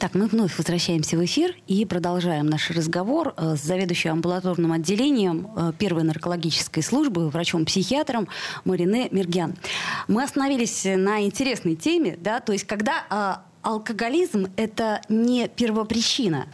Так, 0.05 0.13
мы 0.13 0.27
вновь 0.27 0.55
возвращаемся 0.59 1.17
в 1.17 1.25
эфир 1.25 1.55
и 1.65 1.83
продолжаем 1.83 2.45
наш 2.45 2.69
разговор 2.69 3.33
э, 3.37 3.55
с 3.55 3.63
заведующим 3.63 4.11
амбулаторным 4.11 4.71
отделением 4.71 5.49
э, 5.57 5.73
первой 5.79 6.03
наркологической 6.03 6.83
службы, 6.83 7.27
врачом-психиатром 7.27 8.27
Марине 8.65 9.07
Мергян. 9.09 9.55
Мы 10.07 10.21
остановились 10.21 10.83
на 10.85 11.25
интересной 11.25 11.75
теме, 11.75 12.19
да, 12.21 12.39
то 12.39 12.53
есть 12.53 12.65
когда 12.65 13.03
а, 13.09 13.45
алкоголизм– 13.63 14.45
это 14.57 15.01
не 15.09 15.47
первопричина, 15.47 16.45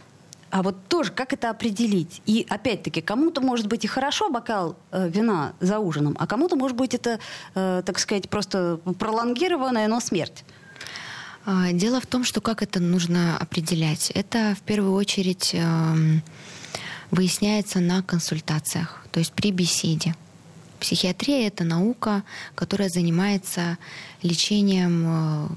а 0.48 0.62
вот 0.62 0.76
тоже 0.88 1.12
как 1.12 1.34
это 1.34 1.50
определить? 1.50 2.22
И 2.24 2.46
опять-таки, 2.48 3.02
кому-то 3.02 3.42
может 3.42 3.66
быть 3.66 3.84
и 3.84 3.86
хорошо 3.86 4.30
бокал 4.30 4.76
э, 4.92 5.10
вина 5.10 5.52
за 5.60 5.78
ужином, 5.78 6.16
а 6.18 6.26
кому-то 6.26 6.56
может 6.56 6.78
быть 6.78 6.94
это, 6.94 7.18
э, 7.54 7.82
так 7.84 7.98
сказать, 7.98 8.30
просто 8.30 8.80
пролонгированная, 8.98 9.88
но 9.88 10.00
смерть. 10.00 10.42
А, 11.44 11.72
дело 11.72 12.00
в 12.00 12.06
том, 12.06 12.24
что 12.24 12.40
как 12.40 12.62
это 12.62 12.80
нужно 12.80 13.36
определять? 13.36 14.10
Это 14.14 14.54
в 14.56 14.62
первую 14.62 14.94
очередь 14.94 15.50
эм, 15.54 16.22
выясняется 17.10 17.80
на 17.80 18.02
консультациях, 18.02 19.04
то 19.10 19.18
есть 19.18 19.32
при 19.32 19.50
беседе. 19.50 20.14
Психиатрия— 20.78 21.46
это 21.48 21.64
наука, 21.64 22.22
которая 22.54 22.88
занимается 22.88 23.78
лечением 24.22 25.04
э, 25.06 25.48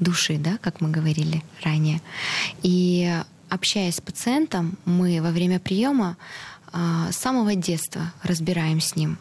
души, 0.00 0.36
да, 0.38 0.58
как 0.58 0.80
мы 0.80 0.90
говорили 0.90 1.42
ранее. 1.62 2.00
И 2.62 3.12
общаясь 3.48 3.96
с 3.96 4.00
пациентом, 4.00 4.78
мы 4.84 5.20
во 5.22 5.30
время 5.30 5.58
приема 5.58 6.16
э, 6.72 7.08
с 7.10 7.16
самого 7.16 7.54
детства 7.54 8.12
разбираем 8.22 8.80
с 8.80 8.94
ним 8.96 9.18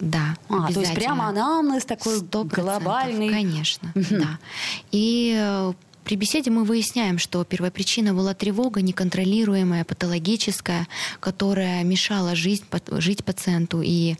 да. 0.00 0.36
А, 0.48 0.72
то 0.72 0.80
есть 0.80 0.94
прямо 0.94 1.28
анамнез 1.28 1.84
такой 1.84 2.18
100%, 2.18 2.54
глобальный. 2.54 3.30
Конечно, 3.30 3.92
да. 3.94 4.38
И 4.90 5.34
э, 5.36 5.72
при 6.04 6.16
беседе 6.16 6.50
мы 6.50 6.64
выясняем, 6.64 7.18
что 7.18 7.44
первопричина 7.44 8.12
была 8.12 8.34
тревога 8.34 8.82
неконтролируемая, 8.82 9.84
патологическая, 9.84 10.86
которая 11.18 11.82
мешала 11.82 12.34
жизнь, 12.34 12.64
жить 12.98 13.24
пациенту, 13.24 13.80
и 13.82 14.16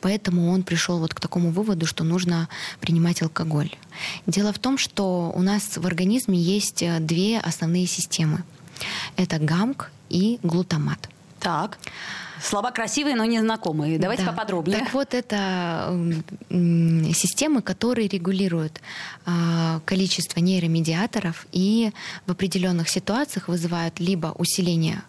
поэтому 0.00 0.50
он 0.50 0.62
пришел 0.62 0.98
вот 0.98 1.12
к 1.12 1.20
такому 1.20 1.50
выводу, 1.50 1.84
что 1.84 2.02
нужно 2.02 2.48
принимать 2.80 3.20
алкоголь. 3.20 3.70
Дело 4.26 4.54
в 4.54 4.58
том, 4.58 4.78
что 4.78 5.30
у 5.34 5.42
нас 5.42 5.76
в 5.76 5.86
организме 5.86 6.38
есть 6.38 6.82
э, 6.82 6.98
две 7.00 7.38
основные 7.38 7.86
системы. 7.86 8.42
Это 9.16 9.38
гамк 9.38 9.90
и 10.08 10.38
глутамат. 10.42 11.10
Так. 11.48 11.78
Слова 12.42 12.70
красивые, 12.70 13.16
но 13.16 13.24
незнакомые. 13.24 13.98
Давайте 13.98 14.22
да. 14.24 14.32
поподробнее. 14.32 14.78
Так 14.78 14.92
вот, 14.92 15.14
это 15.14 15.96
системы, 16.50 17.62
которые 17.62 18.06
регулируют 18.06 18.82
а, 19.24 19.80
количество 19.86 20.40
нейромедиаторов 20.40 21.46
и 21.50 21.90
в 22.26 22.30
определенных 22.30 22.90
ситуациях 22.90 23.48
вызывают 23.48 23.98
либо 23.98 24.34
усиление 24.38 25.02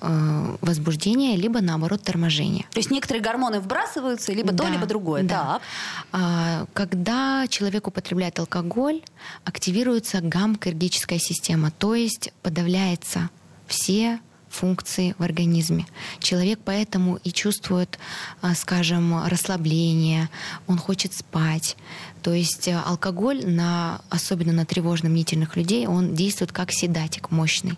а, 0.00 0.56
возбуждения, 0.60 1.36
либо 1.36 1.60
наоборот 1.60 2.02
торможение. 2.02 2.66
То 2.72 2.80
есть 2.80 2.90
некоторые 2.90 3.22
гормоны 3.22 3.60
вбрасываются, 3.60 4.32
либо 4.32 4.50
да, 4.50 4.64
то, 4.64 4.70
либо 4.70 4.86
другое. 4.86 5.22
Да. 5.22 5.44
Так. 5.44 5.62
А, 6.10 6.66
когда 6.74 7.46
человек 7.48 7.86
употребляет 7.86 8.40
алкоголь, 8.40 9.00
активируется 9.44 10.20
гамма-киргическая 10.20 11.20
система, 11.20 11.70
то 11.70 11.94
есть 11.94 12.32
подавляется 12.42 13.30
все 13.68 14.18
функции 14.54 15.14
в 15.18 15.22
организме. 15.22 15.86
Человек 16.20 16.60
поэтому 16.64 17.16
и 17.16 17.32
чувствует, 17.32 17.98
а, 18.40 18.54
скажем, 18.54 19.26
расслабление, 19.26 20.28
он 20.66 20.78
хочет 20.78 21.12
спать. 21.12 21.76
То 22.22 22.32
есть 22.32 22.68
э, 22.68 22.80
алкоголь, 22.86 23.44
на, 23.44 24.00
особенно 24.08 24.52
на 24.52 24.64
тревожно-мнительных 24.64 25.56
людей, 25.56 25.86
он 25.86 26.14
действует 26.14 26.52
как 26.52 26.72
седатик 26.72 27.30
мощный. 27.30 27.76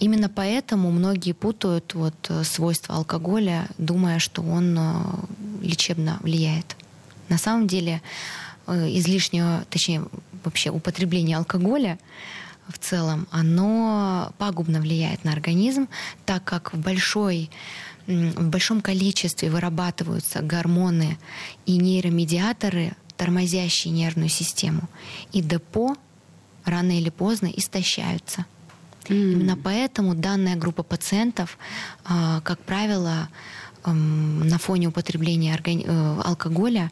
Именно 0.00 0.28
поэтому 0.28 0.90
многие 0.90 1.32
путают 1.32 1.94
вот 1.94 2.14
э, 2.28 2.44
свойства 2.44 2.96
алкоголя, 2.96 3.66
думая, 3.78 4.18
что 4.18 4.42
он 4.42 4.76
э, 4.78 4.92
лечебно 5.62 6.18
влияет. 6.20 6.76
На 7.28 7.38
самом 7.38 7.66
деле 7.66 8.02
излишнее, 8.66 9.64
точнее 9.70 10.04
вообще 10.42 10.70
употребление 10.70 11.36
алкоголя 11.36 11.98
в 12.68 12.78
целом, 12.78 13.26
оно 13.30 14.32
пагубно 14.38 14.80
влияет 14.80 15.24
на 15.24 15.32
организм, 15.32 15.88
так 16.24 16.44
как 16.44 16.72
в 16.72 16.78
большой 16.78 17.50
в 18.06 18.48
большом 18.50 18.82
количестве 18.82 19.50
вырабатываются 19.50 20.42
гормоны 20.42 21.16
и 21.64 21.78
нейромедиаторы, 21.78 22.92
тормозящие 23.16 23.94
нервную 23.94 24.28
систему. 24.28 24.90
И 25.32 25.40
депо 25.40 25.96
рано 26.66 26.98
или 26.98 27.08
поздно 27.08 27.46
истощаются. 27.46 28.44
Mm. 29.08 29.32
Именно 29.32 29.56
поэтому 29.56 30.14
данная 30.14 30.56
группа 30.56 30.82
пациентов, 30.82 31.58
а, 32.04 32.40
как 32.42 32.58
правило, 32.60 33.28
на 33.86 34.58
фоне 34.58 34.88
употребления 34.88 35.60
э, 35.62 36.20
алкоголя 36.24 36.90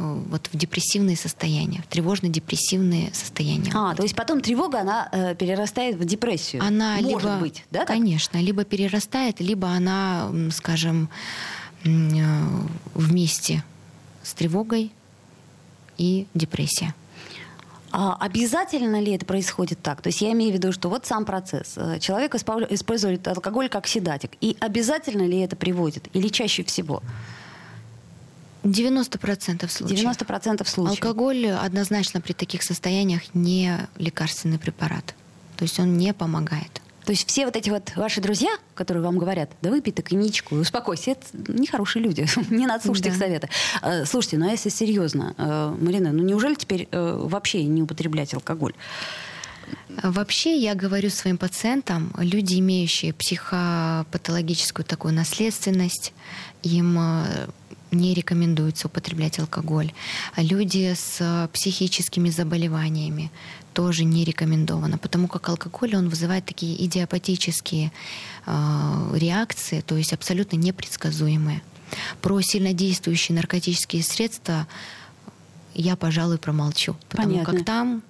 вот 0.00 0.48
в 0.52 0.56
депрессивные 0.56 1.16
состояния, 1.16 1.82
в 1.82 1.94
тревожно-депрессивные 1.94 3.12
состояния. 3.14 3.70
А, 3.74 3.94
то 3.94 4.02
есть 4.02 4.16
потом 4.16 4.40
тревога, 4.40 4.80
она 4.80 5.08
э, 5.12 5.34
перерастает 5.34 5.96
в 5.96 6.04
депрессию? 6.04 6.62
Она 6.62 6.96
Может 6.96 7.08
либо, 7.08 7.36
быть, 7.36 7.64
да? 7.70 7.84
Конечно, 7.84 8.38
так? 8.38 8.42
либо 8.42 8.64
перерастает, 8.64 9.40
либо 9.40 9.68
она, 9.68 10.30
скажем, 10.52 11.10
э, 11.84 11.88
вместе 12.94 13.62
с 14.22 14.32
тревогой 14.34 14.90
и 15.98 16.26
депрессией. 16.34 16.92
А 17.92 18.16
обязательно 18.20 19.00
ли 19.00 19.12
это 19.12 19.26
происходит 19.26 19.82
так? 19.82 20.00
То 20.00 20.08
есть 20.08 20.20
я 20.20 20.32
имею 20.32 20.52
в 20.52 20.54
виду, 20.54 20.72
что 20.72 20.88
вот 20.88 21.06
сам 21.06 21.24
процесс. 21.24 21.74
Э, 21.76 21.98
человек 21.98 22.34
использует 22.34 23.26
алкоголь 23.28 23.68
как 23.68 23.86
седатик. 23.86 24.30
И 24.40 24.56
обязательно 24.60 25.26
ли 25.26 25.40
это 25.40 25.56
приводит? 25.56 26.08
Или 26.14 26.28
чаще 26.28 26.62
всего? 26.64 27.02
90% 28.62 29.68
случаев. 29.68 30.00
90% 30.00 30.68
случаев. 30.68 31.02
Алкоголь 31.02 31.48
однозначно 31.48 32.20
при 32.20 32.32
таких 32.32 32.62
состояниях 32.62 33.34
не 33.34 33.88
лекарственный 33.96 34.58
препарат. 34.58 35.14
То 35.56 35.64
есть 35.64 35.78
он 35.78 35.96
не 35.96 36.12
помогает. 36.12 36.80
То 37.04 37.12
есть 37.12 37.28
все 37.28 37.44
вот 37.44 37.56
эти 37.56 37.70
вот 37.70 37.96
ваши 37.96 38.20
друзья, 38.20 38.50
которые 38.74 39.02
вам 39.02 39.18
говорят, 39.18 39.50
да 39.62 39.70
выпей 39.70 39.92
ты 39.92 40.02
коньячку, 40.02 40.54
успокойся, 40.54 41.12
это 41.12 41.26
нехорошие 41.32 42.04
люди, 42.04 42.26
не 42.50 42.66
надо 42.66 42.84
слушать 42.84 43.04
да. 43.04 43.10
их 43.10 43.16
советы. 43.16 43.48
Э, 43.82 44.04
слушайте, 44.04 44.38
ну 44.38 44.48
а 44.48 44.50
если 44.52 44.68
серьезно, 44.68 45.34
э, 45.36 45.76
Марина, 45.80 46.12
ну 46.12 46.22
неужели 46.22 46.54
теперь 46.54 46.88
э, 46.90 47.18
вообще 47.20 47.64
не 47.64 47.82
употреблять 47.82 48.34
алкоголь? 48.34 48.74
Вообще 50.02 50.56
я 50.56 50.74
говорю 50.74 51.10
своим 51.10 51.36
пациентам, 51.36 52.12
люди, 52.16 52.58
имеющие 52.58 53.12
психопатологическую 53.12 54.84
такую 54.84 55.14
наследственность, 55.14 56.12
им 56.62 56.98
не 57.90 58.14
рекомендуется 58.14 58.86
употреблять 58.86 59.38
алкоголь. 59.38 59.92
Люди 60.36 60.94
с 60.94 61.48
психическими 61.52 62.30
заболеваниями 62.30 63.30
тоже 63.72 64.04
не 64.04 64.24
рекомендовано, 64.24 64.98
потому 64.98 65.28
как 65.28 65.48
алкоголь, 65.48 65.96
он 65.96 66.08
вызывает 66.08 66.44
такие 66.44 66.84
идиопатические 66.84 67.92
э, 68.46 69.10
реакции, 69.14 69.80
то 69.80 69.96
есть 69.96 70.12
абсолютно 70.12 70.56
непредсказуемые. 70.56 71.62
Про 72.20 72.40
сильнодействующие 72.40 73.36
наркотические 73.36 74.02
средства 74.02 74.66
я, 75.74 75.96
пожалуй, 75.96 76.38
промолчу, 76.38 76.96
потому 77.08 77.30
Понятно. 77.30 77.54
как 77.54 77.64
там 77.64 78.02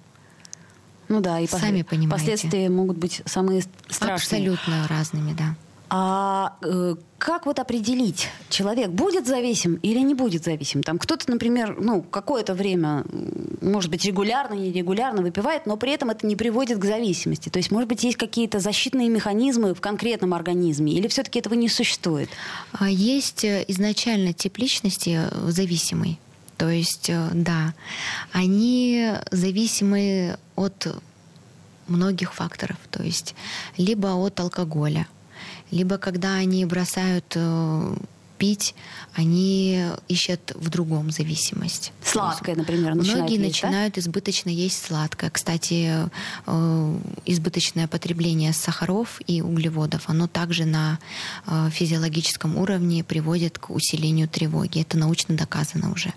ну 1.11 1.19
да, 1.19 1.41
и 1.41 1.47
сами 1.47 1.81
понимаете. 1.81 2.25
последствия 2.25 2.69
могут 2.69 2.97
быть 2.97 3.21
самые 3.25 3.63
страшные. 3.89 4.15
Абсолютно 4.15 4.87
разными, 4.87 5.33
да. 5.33 5.55
А 5.93 6.55
э, 6.61 6.95
как 7.17 7.45
вот 7.45 7.59
определить, 7.59 8.29
человек 8.49 8.91
будет 8.91 9.27
зависим 9.27 9.75
или 9.75 9.99
не 9.99 10.15
будет 10.15 10.45
зависим? 10.45 10.83
Там 10.83 10.97
кто-то, 10.97 11.29
например, 11.29 11.75
ну, 11.81 12.01
какое-то 12.01 12.53
время, 12.53 13.03
может 13.59 13.91
быть, 13.91 14.05
регулярно, 14.05 14.53
нерегулярно 14.53 15.21
выпивает, 15.21 15.65
но 15.65 15.75
при 15.75 15.91
этом 15.91 16.09
это 16.09 16.25
не 16.25 16.37
приводит 16.37 16.77
к 16.77 16.85
зависимости. 16.85 17.49
То 17.49 17.59
есть, 17.59 17.71
может 17.71 17.89
быть, 17.89 18.05
есть 18.05 18.15
какие-то 18.15 18.61
защитные 18.61 19.09
механизмы 19.09 19.73
в 19.73 19.81
конкретном 19.81 20.33
организме, 20.33 20.93
или 20.93 21.09
все-таки 21.09 21.39
этого 21.39 21.55
не 21.55 21.67
существует? 21.67 22.29
А 22.71 22.89
есть 22.89 23.43
э, 23.43 23.65
изначально 23.67 24.31
тип 24.31 24.59
личности 24.59 25.19
э, 25.29 25.49
зависимый. 25.49 26.21
То 26.55 26.69
есть, 26.69 27.09
э, 27.09 27.27
да, 27.33 27.73
они 28.31 29.11
зависимы 29.29 30.37
от 30.55 30.87
многих 31.89 32.33
факторов. 32.33 32.77
То 32.91 33.03
есть, 33.03 33.35
либо 33.75 34.07
от 34.07 34.39
алкоголя, 34.39 35.05
либо 35.71 35.97
когда 35.97 36.35
они 36.35 36.65
бросают 36.65 37.33
э, 37.35 37.95
пить, 38.41 38.73
они 39.13 39.85
ищут 40.07 40.53
в 40.55 40.69
другом 40.69 41.11
зависимость. 41.11 41.93
Сладкое, 42.03 42.55
например, 42.55 42.95
начинают 42.95 43.29
Многие 43.29 43.45
есть, 43.45 43.63
начинают 43.63 43.93
да? 43.93 44.01
избыточно 44.01 44.49
есть 44.49 44.83
сладкое. 44.83 45.29
Кстати, 45.29 46.09
э, 46.47 46.99
избыточное 47.25 47.87
потребление 47.87 48.51
сахаров 48.51 49.21
и 49.27 49.43
углеводов, 49.43 50.03
оно 50.07 50.27
также 50.27 50.65
на 50.65 50.97
э, 51.45 51.69
физиологическом 51.71 52.57
уровне 52.57 53.03
приводит 53.03 53.59
к 53.59 53.69
усилению 53.69 54.27
тревоги. 54.27 54.81
Это 54.81 54.97
научно 54.97 55.37
доказано 55.37 55.91
уже. 55.91 56.11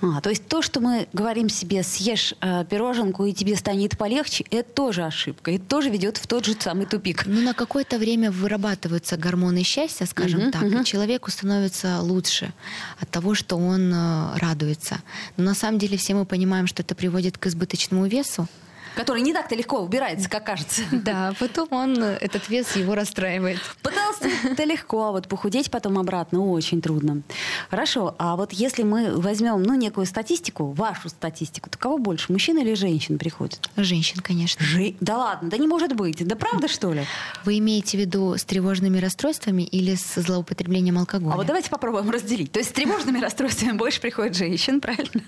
А, 0.00 0.20
то 0.20 0.30
есть 0.30 0.46
то, 0.46 0.62
что 0.62 0.80
мы 0.80 1.08
говорим 1.12 1.48
себе, 1.48 1.82
съешь 1.82 2.34
э, 2.40 2.64
пироженку 2.68 3.24
и 3.24 3.32
тебе 3.32 3.56
станет 3.56 3.96
полегче, 3.96 4.44
это 4.50 4.68
тоже 4.70 5.04
ошибка. 5.04 5.50
И 5.50 5.58
тоже 5.58 5.90
ведет 5.90 6.16
в 6.16 6.26
тот 6.26 6.44
же 6.44 6.56
самый 6.58 6.86
тупик. 6.86 7.26
Ну, 7.26 7.40
на 7.40 7.54
какое-то 7.54 7.98
время 7.98 8.30
вырабатываются 8.30 9.16
гормоны 9.16 9.62
счастья, 9.62 10.06
скажем 10.06 10.40
uh-huh, 10.40 10.50
так, 10.50 10.62
uh-huh. 10.62 10.82
и 10.82 10.84
человеку 10.84 11.30
становится 11.30 12.00
лучше 12.00 12.52
от 13.00 13.10
того, 13.10 13.34
что 13.34 13.56
он 13.56 13.92
э, 13.92 14.36
радуется. 14.38 15.00
Но 15.36 15.44
на 15.44 15.54
самом 15.54 15.78
деле 15.78 15.96
все 15.96 16.14
мы 16.14 16.24
понимаем, 16.24 16.66
что 16.66 16.82
это 16.82 16.94
приводит 16.94 17.38
к 17.38 17.46
избыточному 17.46 18.06
весу 18.06 18.48
который 18.94 19.22
не 19.22 19.32
так-то 19.32 19.54
легко 19.54 19.80
убирается, 19.80 20.28
как 20.28 20.44
кажется. 20.44 20.82
Да, 20.92 21.34
потом 21.38 21.68
он, 21.70 22.02
этот 22.02 22.48
вес 22.48 22.76
его 22.76 22.94
расстраивает. 22.94 23.58
Потолстеть 23.82 24.44
это 24.44 24.64
легко, 24.64 25.04
а 25.04 25.10
вот 25.12 25.28
похудеть 25.28 25.70
потом 25.70 25.98
обратно 25.98 26.44
очень 26.44 26.80
трудно. 26.80 27.22
Хорошо, 27.70 28.14
а 28.18 28.36
вот 28.36 28.52
если 28.52 28.82
мы 28.82 29.16
возьмем, 29.16 29.62
ну, 29.62 29.74
некую 29.74 30.06
статистику, 30.06 30.72
вашу 30.72 31.08
статистику, 31.08 31.70
то 31.70 31.78
кого 31.78 31.98
больше, 31.98 32.32
мужчин 32.32 32.58
или 32.58 32.74
женщин 32.74 33.18
приходит? 33.18 33.68
Женщин, 33.76 34.20
конечно. 34.20 34.64
Жи... 34.64 34.96
Да 35.00 35.18
ладно, 35.18 35.50
да 35.50 35.56
не 35.56 35.66
может 35.66 35.94
быть. 35.94 36.26
Да 36.26 36.36
правда, 36.36 36.68
что 36.68 36.92
ли? 36.92 37.04
Вы 37.44 37.58
имеете 37.58 37.98
в 37.98 38.00
виду 38.00 38.36
с 38.36 38.44
тревожными 38.44 38.98
расстройствами 38.98 39.62
или 39.62 39.94
с 39.94 40.20
злоупотреблением 40.20 40.98
алкоголя? 40.98 41.34
А 41.34 41.36
вот 41.36 41.46
давайте 41.46 41.70
попробуем 41.70 42.10
разделить. 42.10 42.52
То 42.52 42.60
есть 42.60 42.70
с 42.70 42.72
тревожными 42.72 43.18
расстройствами 43.18 43.72
больше 43.72 44.00
приходит 44.00 44.36
женщин, 44.36 44.80
правильно? 44.80 45.22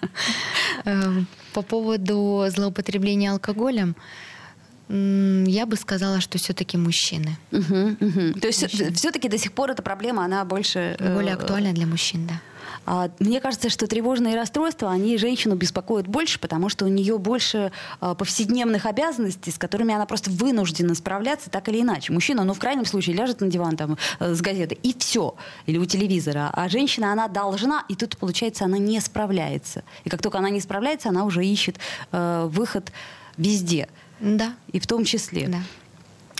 Эм, 0.84 1.26
по 1.52 1.62
поводу 1.62 2.44
злоупотребления 2.48 3.32
алкоголем, 3.56 3.96
я 4.88 5.66
бы 5.66 5.76
сказала, 5.76 6.20
что 6.20 6.38
все-таки 6.38 6.76
мужчины. 6.76 7.36
Угу, 7.50 7.96
угу. 8.00 8.40
То 8.40 8.46
есть 8.46 8.70
все-таки 8.96 9.28
до 9.28 9.38
сих 9.38 9.52
пор 9.52 9.70
эта 9.70 9.82
проблема, 9.82 10.24
она 10.24 10.44
больше... 10.44 10.96
Более 11.00 11.32
э, 11.32 11.34
актуальна 11.34 11.72
для 11.72 11.86
мужчин, 11.86 12.26
да. 12.26 12.40
А, 12.84 13.10
мне 13.18 13.40
кажется, 13.40 13.68
что 13.68 13.88
тревожные 13.88 14.36
расстройства, 14.36 14.92
они 14.92 15.18
женщину 15.18 15.56
беспокоят 15.56 16.06
больше, 16.06 16.38
потому 16.38 16.68
что 16.68 16.84
у 16.84 16.88
нее 16.88 17.18
больше 17.18 17.72
а, 18.00 18.14
повседневных 18.14 18.86
обязанностей, 18.86 19.50
с 19.50 19.58
которыми 19.58 19.92
она 19.92 20.06
просто 20.06 20.30
вынуждена 20.30 20.94
справляться 20.94 21.50
так 21.50 21.68
или 21.68 21.82
иначе. 21.82 22.12
Мужчина, 22.12 22.44
ну, 22.44 22.54
в 22.54 22.58
крайнем 22.60 22.86
случае, 22.86 23.16
ляжет 23.16 23.40
на 23.40 23.48
диван 23.48 23.76
там 23.76 23.98
э, 24.20 24.34
с 24.34 24.40
газетой, 24.40 24.78
и 24.84 24.94
все. 24.96 25.34
Или 25.66 25.78
у 25.78 25.84
телевизора. 25.84 26.50
А 26.52 26.68
женщина, 26.68 27.10
она 27.10 27.26
должна, 27.26 27.84
и 27.88 27.96
тут, 27.96 28.16
получается, 28.16 28.64
она 28.64 28.78
не 28.78 29.00
справляется. 29.00 29.82
И 30.04 30.08
как 30.08 30.22
только 30.22 30.38
она 30.38 30.50
не 30.50 30.60
справляется, 30.60 31.08
она 31.08 31.24
уже 31.24 31.44
ищет 31.44 31.78
э, 32.12 32.48
выход 32.48 32.92
везде. 33.36 33.88
Да. 34.20 34.54
И 34.72 34.78
в 34.78 34.86
том 34.86 35.04
числе. 35.04 35.48
Да. 35.48 35.62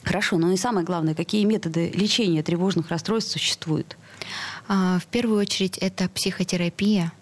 Хорошо, 0.03 0.39
но 0.39 0.53
и 0.53 0.57
самое 0.57 0.87
главное, 0.87 1.15
какие 1.15 1.45
методы 1.45 1.91
лечения 1.91 2.43
тревожных 2.43 2.91
расстройств 2.91 3.33
существуют? 3.33 3.97
А, 4.69 4.99
в 5.01 5.07
первую 5.07 5.41
очередь 5.41 5.79
это 5.79 6.09
психотерапия, 6.09 7.13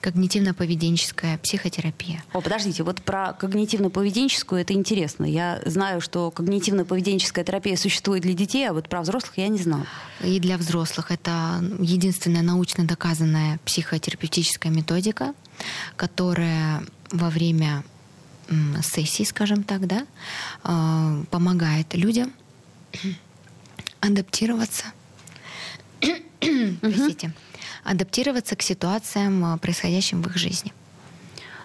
когнитивно-поведенческая 0.00 1.38
психотерапия. 1.38 2.22
О, 2.32 2.40
подождите, 2.40 2.82
вот 2.82 3.02
про 3.02 3.36
когнитивно-поведенческую 3.38 4.58
это 4.58 4.72
интересно. 4.72 5.24
Я 5.24 5.60
знаю, 5.66 6.00
что 6.00 6.32
когнитивно-поведенческая 6.34 7.44
терапия 7.44 7.76
существует 7.76 8.22
для 8.22 8.34
детей, 8.34 8.68
а 8.68 8.72
вот 8.72 8.88
про 8.88 9.02
взрослых 9.02 9.38
я 9.38 9.48
не 9.48 9.58
знала. 9.58 9.86
И 10.22 10.40
для 10.40 10.56
взрослых 10.56 11.10
это 11.10 11.62
единственная 11.80 12.42
научно 12.42 12.84
доказанная 12.84 13.58
психотерапевтическая 13.64 14.72
методика, 14.72 15.34
которая 15.96 16.82
во 17.10 17.28
время 17.28 17.82
сессии, 18.82 19.24
скажем 19.24 19.62
так, 19.62 19.86
да, 19.86 20.06
а, 20.62 21.22
помогает 21.30 21.94
людям 21.94 22.32
адаптироваться 24.00 24.86
простите, 26.80 27.32
адаптироваться 27.84 28.56
к 28.56 28.62
ситуациям, 28.62 29.54
э, 29.54 29.58
происходящим 29.58 30.22
в 30.22 30.26
их 30.26 30.36
жизни. 30.36 30.72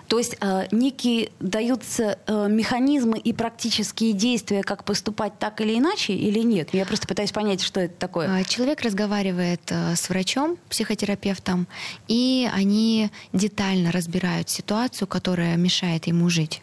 То 0.07 0.19
есть 0.19 0.37
э, 0.39 0.67
некие 0.71 1.31
даются 1.39 2.19
э, 2.27 2.47
механизмы 2.47 3.17
и 3.17 3.33
практические 3.33 4.13
действия, 4.13 4.61
как 4.61 4.83
поступать 4.83 5.39
так 5.39 5.61
или 5.61 5.77
иначе, 5.77 6.13
или 6.13 6.39
нет? 6.39 6.69
Я 6.73 6.85
просто 6.85 7.07
пытаюсь 7.07 7.31
понять, 7.31 7.61
что 7.61 7.79
это 7.79 7.95
такое. 7.95 8.29
А, 8.29 8.43
человек 8.43 8.81
разговаривает 8.81 9.61
э, 9.69 9.95
с 9.95 10.07
врачом, 10.09 10.57
психотерапевтом, 10.69 11.67
и 12.07 12.47
они 12.53 13.09
детально 13.33 13.91
разбирают 13.91 14.49
ситуацию, 14.49 15.07
которая 15.07 15.57
мешает 15.57 16.05
ему 16.05 16.29
жить, 16.29 16.61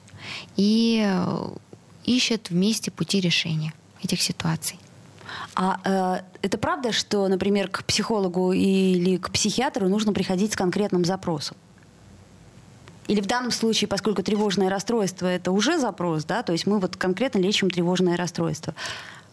и 0.57 1.03
э, 1.05 1.49
ищут 2.05 2.51
вместе 2.51 2.91
пути 2.91 3.21
решения 3.21 3.73
этих 4.03 4.21
ситуаций. 4.23 4.79
А 5.55 5.81
э, 5.85 6.23
это 6.43 6.59
правда, 6.59 6.93
что, 6.93 7.29
например, 7.29 7.69
к 7.69 7.85
психологу 7.85 8.53
или 8.53 9.17
к 9.17 9.31
психиатру 9.31 9.89
нужно 9.89 10.13
приходить 10.13 10.53
с 10.53 10.57
конкретным 10.57 11.05
запросом? 11.05 11.57
Или 13.09 13.21
в 13.21 13.27
данном 13.27 13.51
случае, 13.51 13.89
поскольку 13.89 14.23
тревожное 14.23 14.71
расстройство 14.71 15.27
это 15.27 15.51
уже 15.51 15.79
запрос, 15.79 16.25
да, 16.25 16.43
то 16.43 16.53
есть 16.53 16.67
мы 16.67 16.79
вот 16.79 16.97
конкретно 16.97 17.39
лечим 17.39 17.69
тревожное 17.69 18.17
расстройство. 18.17 18.75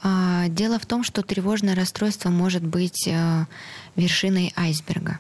А, 0.02 0.48
дело 0.48 0.80
в 0.80 0.86
том, 0.86 1.04
что 1.04 1.22
тревожное 1.22 1.76
расстройство 1.76 2.30
может 2.30 2.64
быть 2.64 3.08
э, 3.08 3.46
вершиной 3.96 4.54
айсберга. 4.56 5.20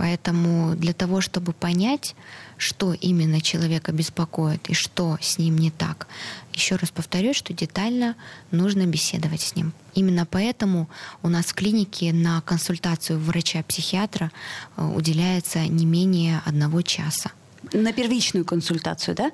Поэтому 0.00 0.76
для 0.76 0.94
того, 0.94 1.20
чтобы 1.20 1.52
понять, 1.52 2.16
что 2.56 2.94
именно 2.94 3.42
человека 3.42 3.92
беспокоит 3.92 4.70
и 4.70 4.72
что 4.72 5.18
с 5.20 5.36
ним 5.36 5.58
не 5.58 5.70
так, 5.70 6.06
еще 6.54 6.76
раз 6.76 6.90
повторюсь, 6.90 7.36
что 7.36 7.52
детально 7.52 8.16
нужно 8.50 8.86
беседовать 8.86 9.42
с 9.42 9.56
ним. 9.56 9.74
Именно 9.92 10.24
поэтому 10.24 10.88
у 11.22 11.28
нас 11.28 11.44
в 11.48 11.54
клинике 11.54 12.14
на 12.14 12.40
консультацию 12.40 13.18
врача-психиатра 13.20 14.32
э, 14.78 14.86
уделяется 14.86 15.66
не 15.66 15.84
менее 15.84 16.40
одного 16.46 16.80
часа. 16.80 17.32
На 17.74 17.92
первичную 17.92 18.46
консультацию, 18.46 19.14
да? 19.14 19.32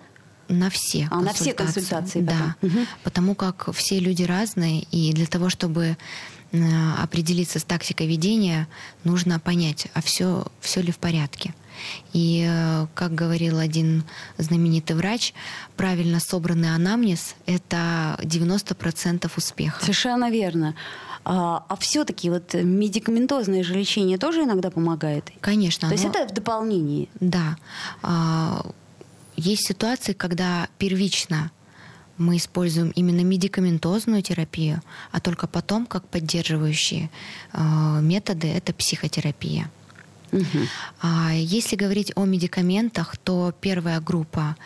на 0.48 0.68
все 0.68 1.06
а, 1.06 1.10
консультации. 1.10 1.26
На 1.26 1.32
все 1.32 1.54
консультации. 1.54 2.20
Да, 2.22 2.56
угу. 2.60 2.78
потому 3.04 3.36
как 3.36 3.72
все 3.72 4.00
люди 4.00 4.24
разные, 4.24 4.82
и 4.82 5.12
для 5.12 5.26
того, 5.26 5.48
чтобы 5.48 5.96
определиться 6.98 7.58
с 7.58 7.64
тактикой 7.64 8.06
ведения, 8.06 8.68
нужно 9.04 9.38
понять, 9.38 9.88
а 9.94 10.00
все, 10.00 10.46
все 10.60 10.80
ли 10.80 10.92
в 10.92 10.98
порядке. 10.98 11.54
И, 12.12 12.46
э, 12.48 12.86
как 12.94 13.14
говорил 13.14 13.58
один 13.58 14.04
знаменитый 14.38 14.96
врач, 14.96 15.34
правильно 15.76 16.20
собранный 16.20 16.74
анамнез— 16.74 17.34
это 17.46 18.18
90% 18.22 19.30
успеха. 19.36 19.80
Совершенно 19.80 20.30
верно. 20.30 20.74
А, 21.24 21.64
а 21.68 21.76
все-таки 21.76 22.30
вот 22.30 22.54
медикаментозное 22.54 23.64
же 23.64 23.74
лечение 23.74 24.16
тоже 24.16 24.44
иногда 24.44 24.70
помогает? 24.70 25.30
Конечно. 25.40 25.88
То 25.88 25.94
оно... 25.94 25.94
есть 25.94 26.04
это 26.04 26.28
в 26.28 26.34
дополнении? 26.34 27.08
Да. 27.20 27.56
А, 28.02 28.64
есть 29.36 29.66
ситуации, 29.66 30.12
когда 30.12 30.68
первично 30.78 31.50
мы 32.18 32.36
используем 32.36 32.90
именно 32.90 33.22
медикаментозную 33.22 34.22
терапию, 34.22 34.82
а 35.12 35.20
только 35.20 35.46
потом, 35.46 35.86
как 35.86 36.08
поддерживающие 36.08 37.10
э, 37.52 38.00
методы, 38.00 38.48
это 38.48 38.72
психотерапия. 38.72 39.70
Угу. 40.32 41.08
Если 41.34 41.76
говорить 41.76 42.12
о 42.16 42.24
медикаментах, 42.24 43.16
то 43.16 43.54
первая 43.60 44.00
группа 44.00 44.56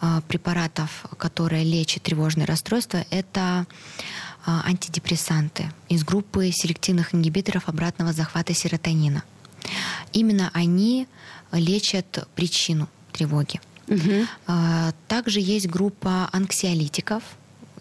а, 0.00 0.20
препаратов, 0.22 1.06
которая 1.16 1.62
лечит 1.62 2.02
тревожные 2.02 2.44
расстройства, 2.44 3.04
это 3.10 3.66
а, 4.44 4.62
антидепрессанты 4.66 5.70
из 5.88 6.04
группы 6.04 6.50
селективных 6.52 7.14
ингибиторов 7.14 7.68
обратного 7.68 8.12
захвата 8.12 8.54
серотонина. 8.54 9.22
Именно 10.12 10.50
они 10.52 11.08
лечат 11.52 12.28
причину 12.34 12.88
тревоги. 13.12 13.60
Угу. 13.88 14.26
Также 15.08 15.40
есть 15.40 15.68
группа 15.68 16.28
анксиолитиков, 16.32 17.22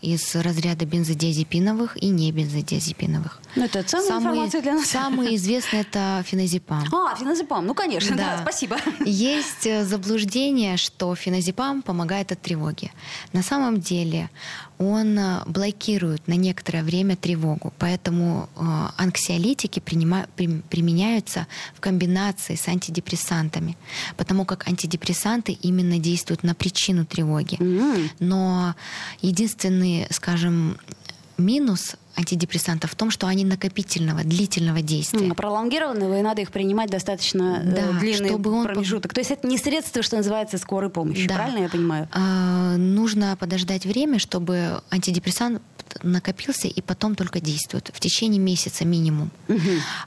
из 0.01 0.35
разряда 0.35 0.85
бензодиазепиновых 0.85 1.97
и 2.01 2.07
не 2.09 2.31
бензодиазепиновых. 2.31 3.41
Ну, 3.55 3.63
это 3.63 3.83
ценная 3.83 4.07
самый, 4.07 4.21
информация 4.21 4.61
для 4.61 4.73
нас. 4.73 4.85
Самый 4.87 5.35
известный 5.37 5.81
это 5.81 6.23
феназепам. 6.25 6.83
А, 6.93 7.15
феназепам, 7.15 7.65
ну, 7.65 7.73
конечно, 7.73 8.15
да, 8.15 8.37
да 8.37 8.41
спасибо. 8.41 8.77
Есть 9.05 9.65
э, 9.65 9.85
заблуждение, 9.85 10.77
что 10.77 11.15
феназепам 11.15 11.81
помогает 11.81 12.31
от 12.31 12.41
тревоги. 12.41 12.91
На 13.33 13.43
самом 13.43 13.79
деле 13.79 14.29
он 14.77 15.17
э, 15.17 15.43
блокирует 15.45 16.27
на 16.27 16.33
некоторое 16.33 16.83
время 16.83 17.15
тревогу, 17.15 17.73
поэтому 17.79 18.49
э, 18.55 18.61
анксиолитики 18.97 19.79
принима, 19.79 20.27
при, 20.35 20.47
применяются 20.69 21.47
в 21.75 21.79
комбинации 21.79 22.55
с 22.55 22.67
антидепрессантами, 22.67 23.77
потому 24.17 24.45
как 24.45 24.67
антидепрессанты 24.67 25.53
именно 25.53 25.97
действуют 25.97 26.43
на 26.43 26.55
причину 26.55 27.05
тревоги. 27.05 27.55
Mm-hmm. 27.55 28.09
Но 28.19 28.75
единственный, 29.21 30.07
скажем, 30.09 30.77
минус 31.37 31.95
антидепрессантов 32.17 32.91
в 32.91 32.95
том, 32.95 33.11
что 33.11 33.27
они 33.27 33.45
накопительного, 33.45 34.23
длительного 34.23 34.81
действия. 34.81 35.27
Mm, 35.27 35.35
пролонгированного, 35.35 36.19
и 36.19 36.21
надо 36.21 36.41
их 36.41 36.51
принимать 36.51 36.89
достаточно 36.89 37.61
э, 37.63 37.75
да, 37.75 37.99
длинный 37.99 38.29
чтобы 38.29 38.51
он 38.51 38.65
промежуток. 38.65 39.13
То 39.13 39.19
есть 39.19 39.31
это 39.31 39.47
не 39.47 39.57
средство, 39.57 40.01
что 40.01 40.17
называется 40.17 40.57
скорой 40.57 40.89
помощи, 40.89 41.27
да. 41.27 41.35
правильно 41.35 41.63
я 41.63 41.69
понимаю? 41.69 42.07
А, 42.11 42.77
нужно 42.77 43.35
подождать 43.37 43.85
время, 43.85 44.19
чтобы 44.19 44.81
антидепрессант 44.91 45.61
накопился 46.03 46.67
и 46.67 46.81
потом 46.81 47.15
только 47.15 47.39
действует 47.39 47.91
в 47.93 47.99
течение 47.99 48.39
месяца 48.39 48.85
минимум. 48.85 49.31
Угу. 49.47 49.59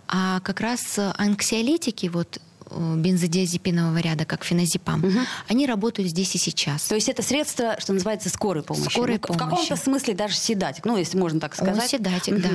А 0.09 0.41
как 0.41 0.61
раз 0.61 0.99
анксиолитики, 1.17 2.07
вот 2.07 2.41
бензодиазепинового 2.71 3.99
ряда, 3.99 4.25
как 4.25 4.45
феназепам, 4.45 5.05
угу. 5.05 5.19
они 5.49 5.67
работают 5.67 6.11
здесь 6.11 6.35
и 6.35 6.39
сейчас. 6.39 6.85
То 6.85 6.95
есть 6.95 7.09
это 7.09 7.23
средство, 7.23 7.77
что 7.79 7.93
называется, 7.93 8.29
скорой 8.29 8.63
помощи. 8.63 8.91
Скорой 8.91 9.15
ну, 9.15 9.21
помощи. 9.21 9.39
В 9.39 9.49
каком-то 9.49 9.77
смысле 9.77 10.15
даже 10.15 10.37
седатик, 10.37 10.85
ну, 10.85 10.97
если 10.97 11.19
можно 11.19 11.41
так 11.41 11.55
сказать. 11.55 11.83
Он 11.83 11.89
седатик, 11.89 12.35
угу. 12.35 12.43
да. 12.43 12.49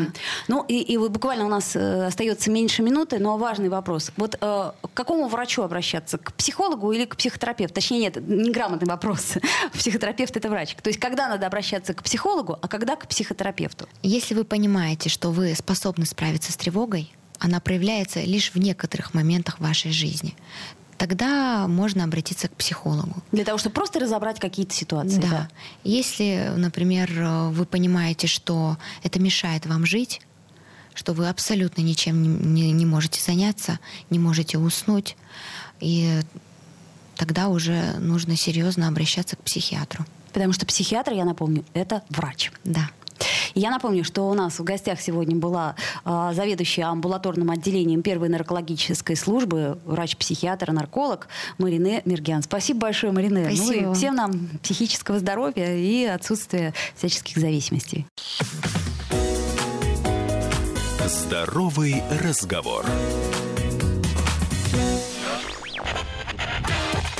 Ну, 0.48 0.66
и, 0.68 0.80
и 0.80 0.98
буквально 0.98 1.46
у 1.46 1.50
нас 1.50 1.76
э, 1.76 2.06
остается 2.06 2.52
меньше 2.52 2.82
минуты, 2.82 3.20
но 3.20 3.38
важный 3.38 3.70
вопрос. 3.70 4.12
Вот 4.18 4.36
э, 4.36 4.38
к 4.82 4.94
какому 4.94 5.28
врачу 5.28 5.62
обращаться? 5.62 6.18
К 6.18 6.34
психологу 6.34 6.92
или 6.92 7.06
к 7.06 7.16
психотерапевту? 7.16 7.76
Точнее, 7.76 8.00
нет, 8.00 8.18
неграмотный 8.18 8.88
вопрос. 8.88 9.34
Психотерапевт— 9.74 10.36
это 10.38 10.50
врач. 10.50 10.76
То 10.82 10.90
есть 10.90 11.00
когда 11.00 11.28
надо 11.28 11.48
обращаться 11.48 11.94
к 11.94 12.04
психологу, 12.04 12.58
а 12.62 12.68
когда 12.68 12.96
к 12.96 13.08
психотерапевту? 13.08 13.88
Если 14.02 14.34
вы 14.36 14.44
понимаете, 14.44 15.10
что 15.10 15.32
вы 15.32 15.56
способны 15.56 16.06
справиться 16.06 16.52
с 16.52 16.56
тревогой, 16.56 17.12
она 17.44 17.60
проявляется 17.60 18.22
лишь 18.22 18.54
в 18.54 18.58
некоторых 18.58 19.14
моментах 19.14 19.60
вашей 19.60 19.92
жизни 19.92 20.36
тогда 20.96 21.68
можно 21.68 22.06
обратиться 22.06 22.48
к 22.48 22.56
психологу. 22.56 23.22
Для 23.34 23.44
того, 23.44 23.58
чтобы 23.58 23.74
просто 23.74 24.00
разобрать 24.00 24.40
какие-то 24.40 24.74
ситуации. 24.74 25.20
Да. 25.20 25.28
да. 25.28 25.50
Если, 25.84 26.54
например, 26.56 27.12
вы 27.50 27.66
понимаете, 27.66 28.28
что 28.28 28.78
это 29.02 29.20
мешает 29.20 29.66
вам 29.66 29.86
жить, 29.86 30.22
что 30.94 31.12
вы 31.12 31.28
абсолютно 31.28 31.82
ничем 31.82 32.54
не, 32.54 32.72
не, 32.72 32.86
можете 32.86 33.22
заняться, 33.22 33.80
не 34.12 34.20
можете 34.20 34.58
уснуть, 34.58 35.18
и 35.82 36.22
тогда 37.18 37.50
уже 37.50 37.98
нужно 38.00 38.38
серьезно 38.38 38.88
обращаться 38.88 39.36
к 39.36 39.44
психиатру. 39.44 40.06
Потому 40.32 40.54
что 40.54 40.66
психиатр, 40.66 41.12
я 41.12 41.26
напомню, 41.26 41.66
это 41.74 42.04
врач. 42.10 42.54
Да. 42.64 42.90
Я 43.54 43.72
напомню, 43.72 44.04
что 44.04 44.30
у 44.30 44.34
нас 44.34 44.60
в 44.60 44.64
гостях 44.64 45.02
сегодня 45.02 45.36
была 45.36 45.76
э, 46.06 46.32
заведующая 46.34 46.88
амбулаторным 46.88 47.52
отделением 47.52 48.02
первой 48.02 48.30
наркологической 48.30 49.16
службы, 49.16 49.78
врач-психиатр, 49.86 50.72
нарколог 50.72 51.28
Марине 51.58 52.02
Мергян. 52.06 52.42
Спасибо 52.44 52.82
большое, 52.82 53.14
Марине. 53.14 53.46
Спасибо. 53.46 53.86
Ну 53.86 53.92
и 53.92 53.96
всем 53.96 54.16
нам 54.16 54.50
психического 54.62 55.20
здоровья 55.20 55.76
и 55.76 56.06
отсутствия 56.06 56.74
всяческих 56.96 57.38
зависимостей. 57.38 58.08
Здоровый 61.06 62.02
разговор. 62.24 62.86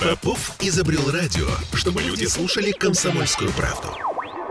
Попов 0.02 0.52
изобрел 0.60 1.12
радио, 1.12 1.48
чтобы 1.74 2.02
люди 2.02 2.26
слушали 2.26 2.72
комсомольскую 2.72 3.52
правду. 3.52 4.13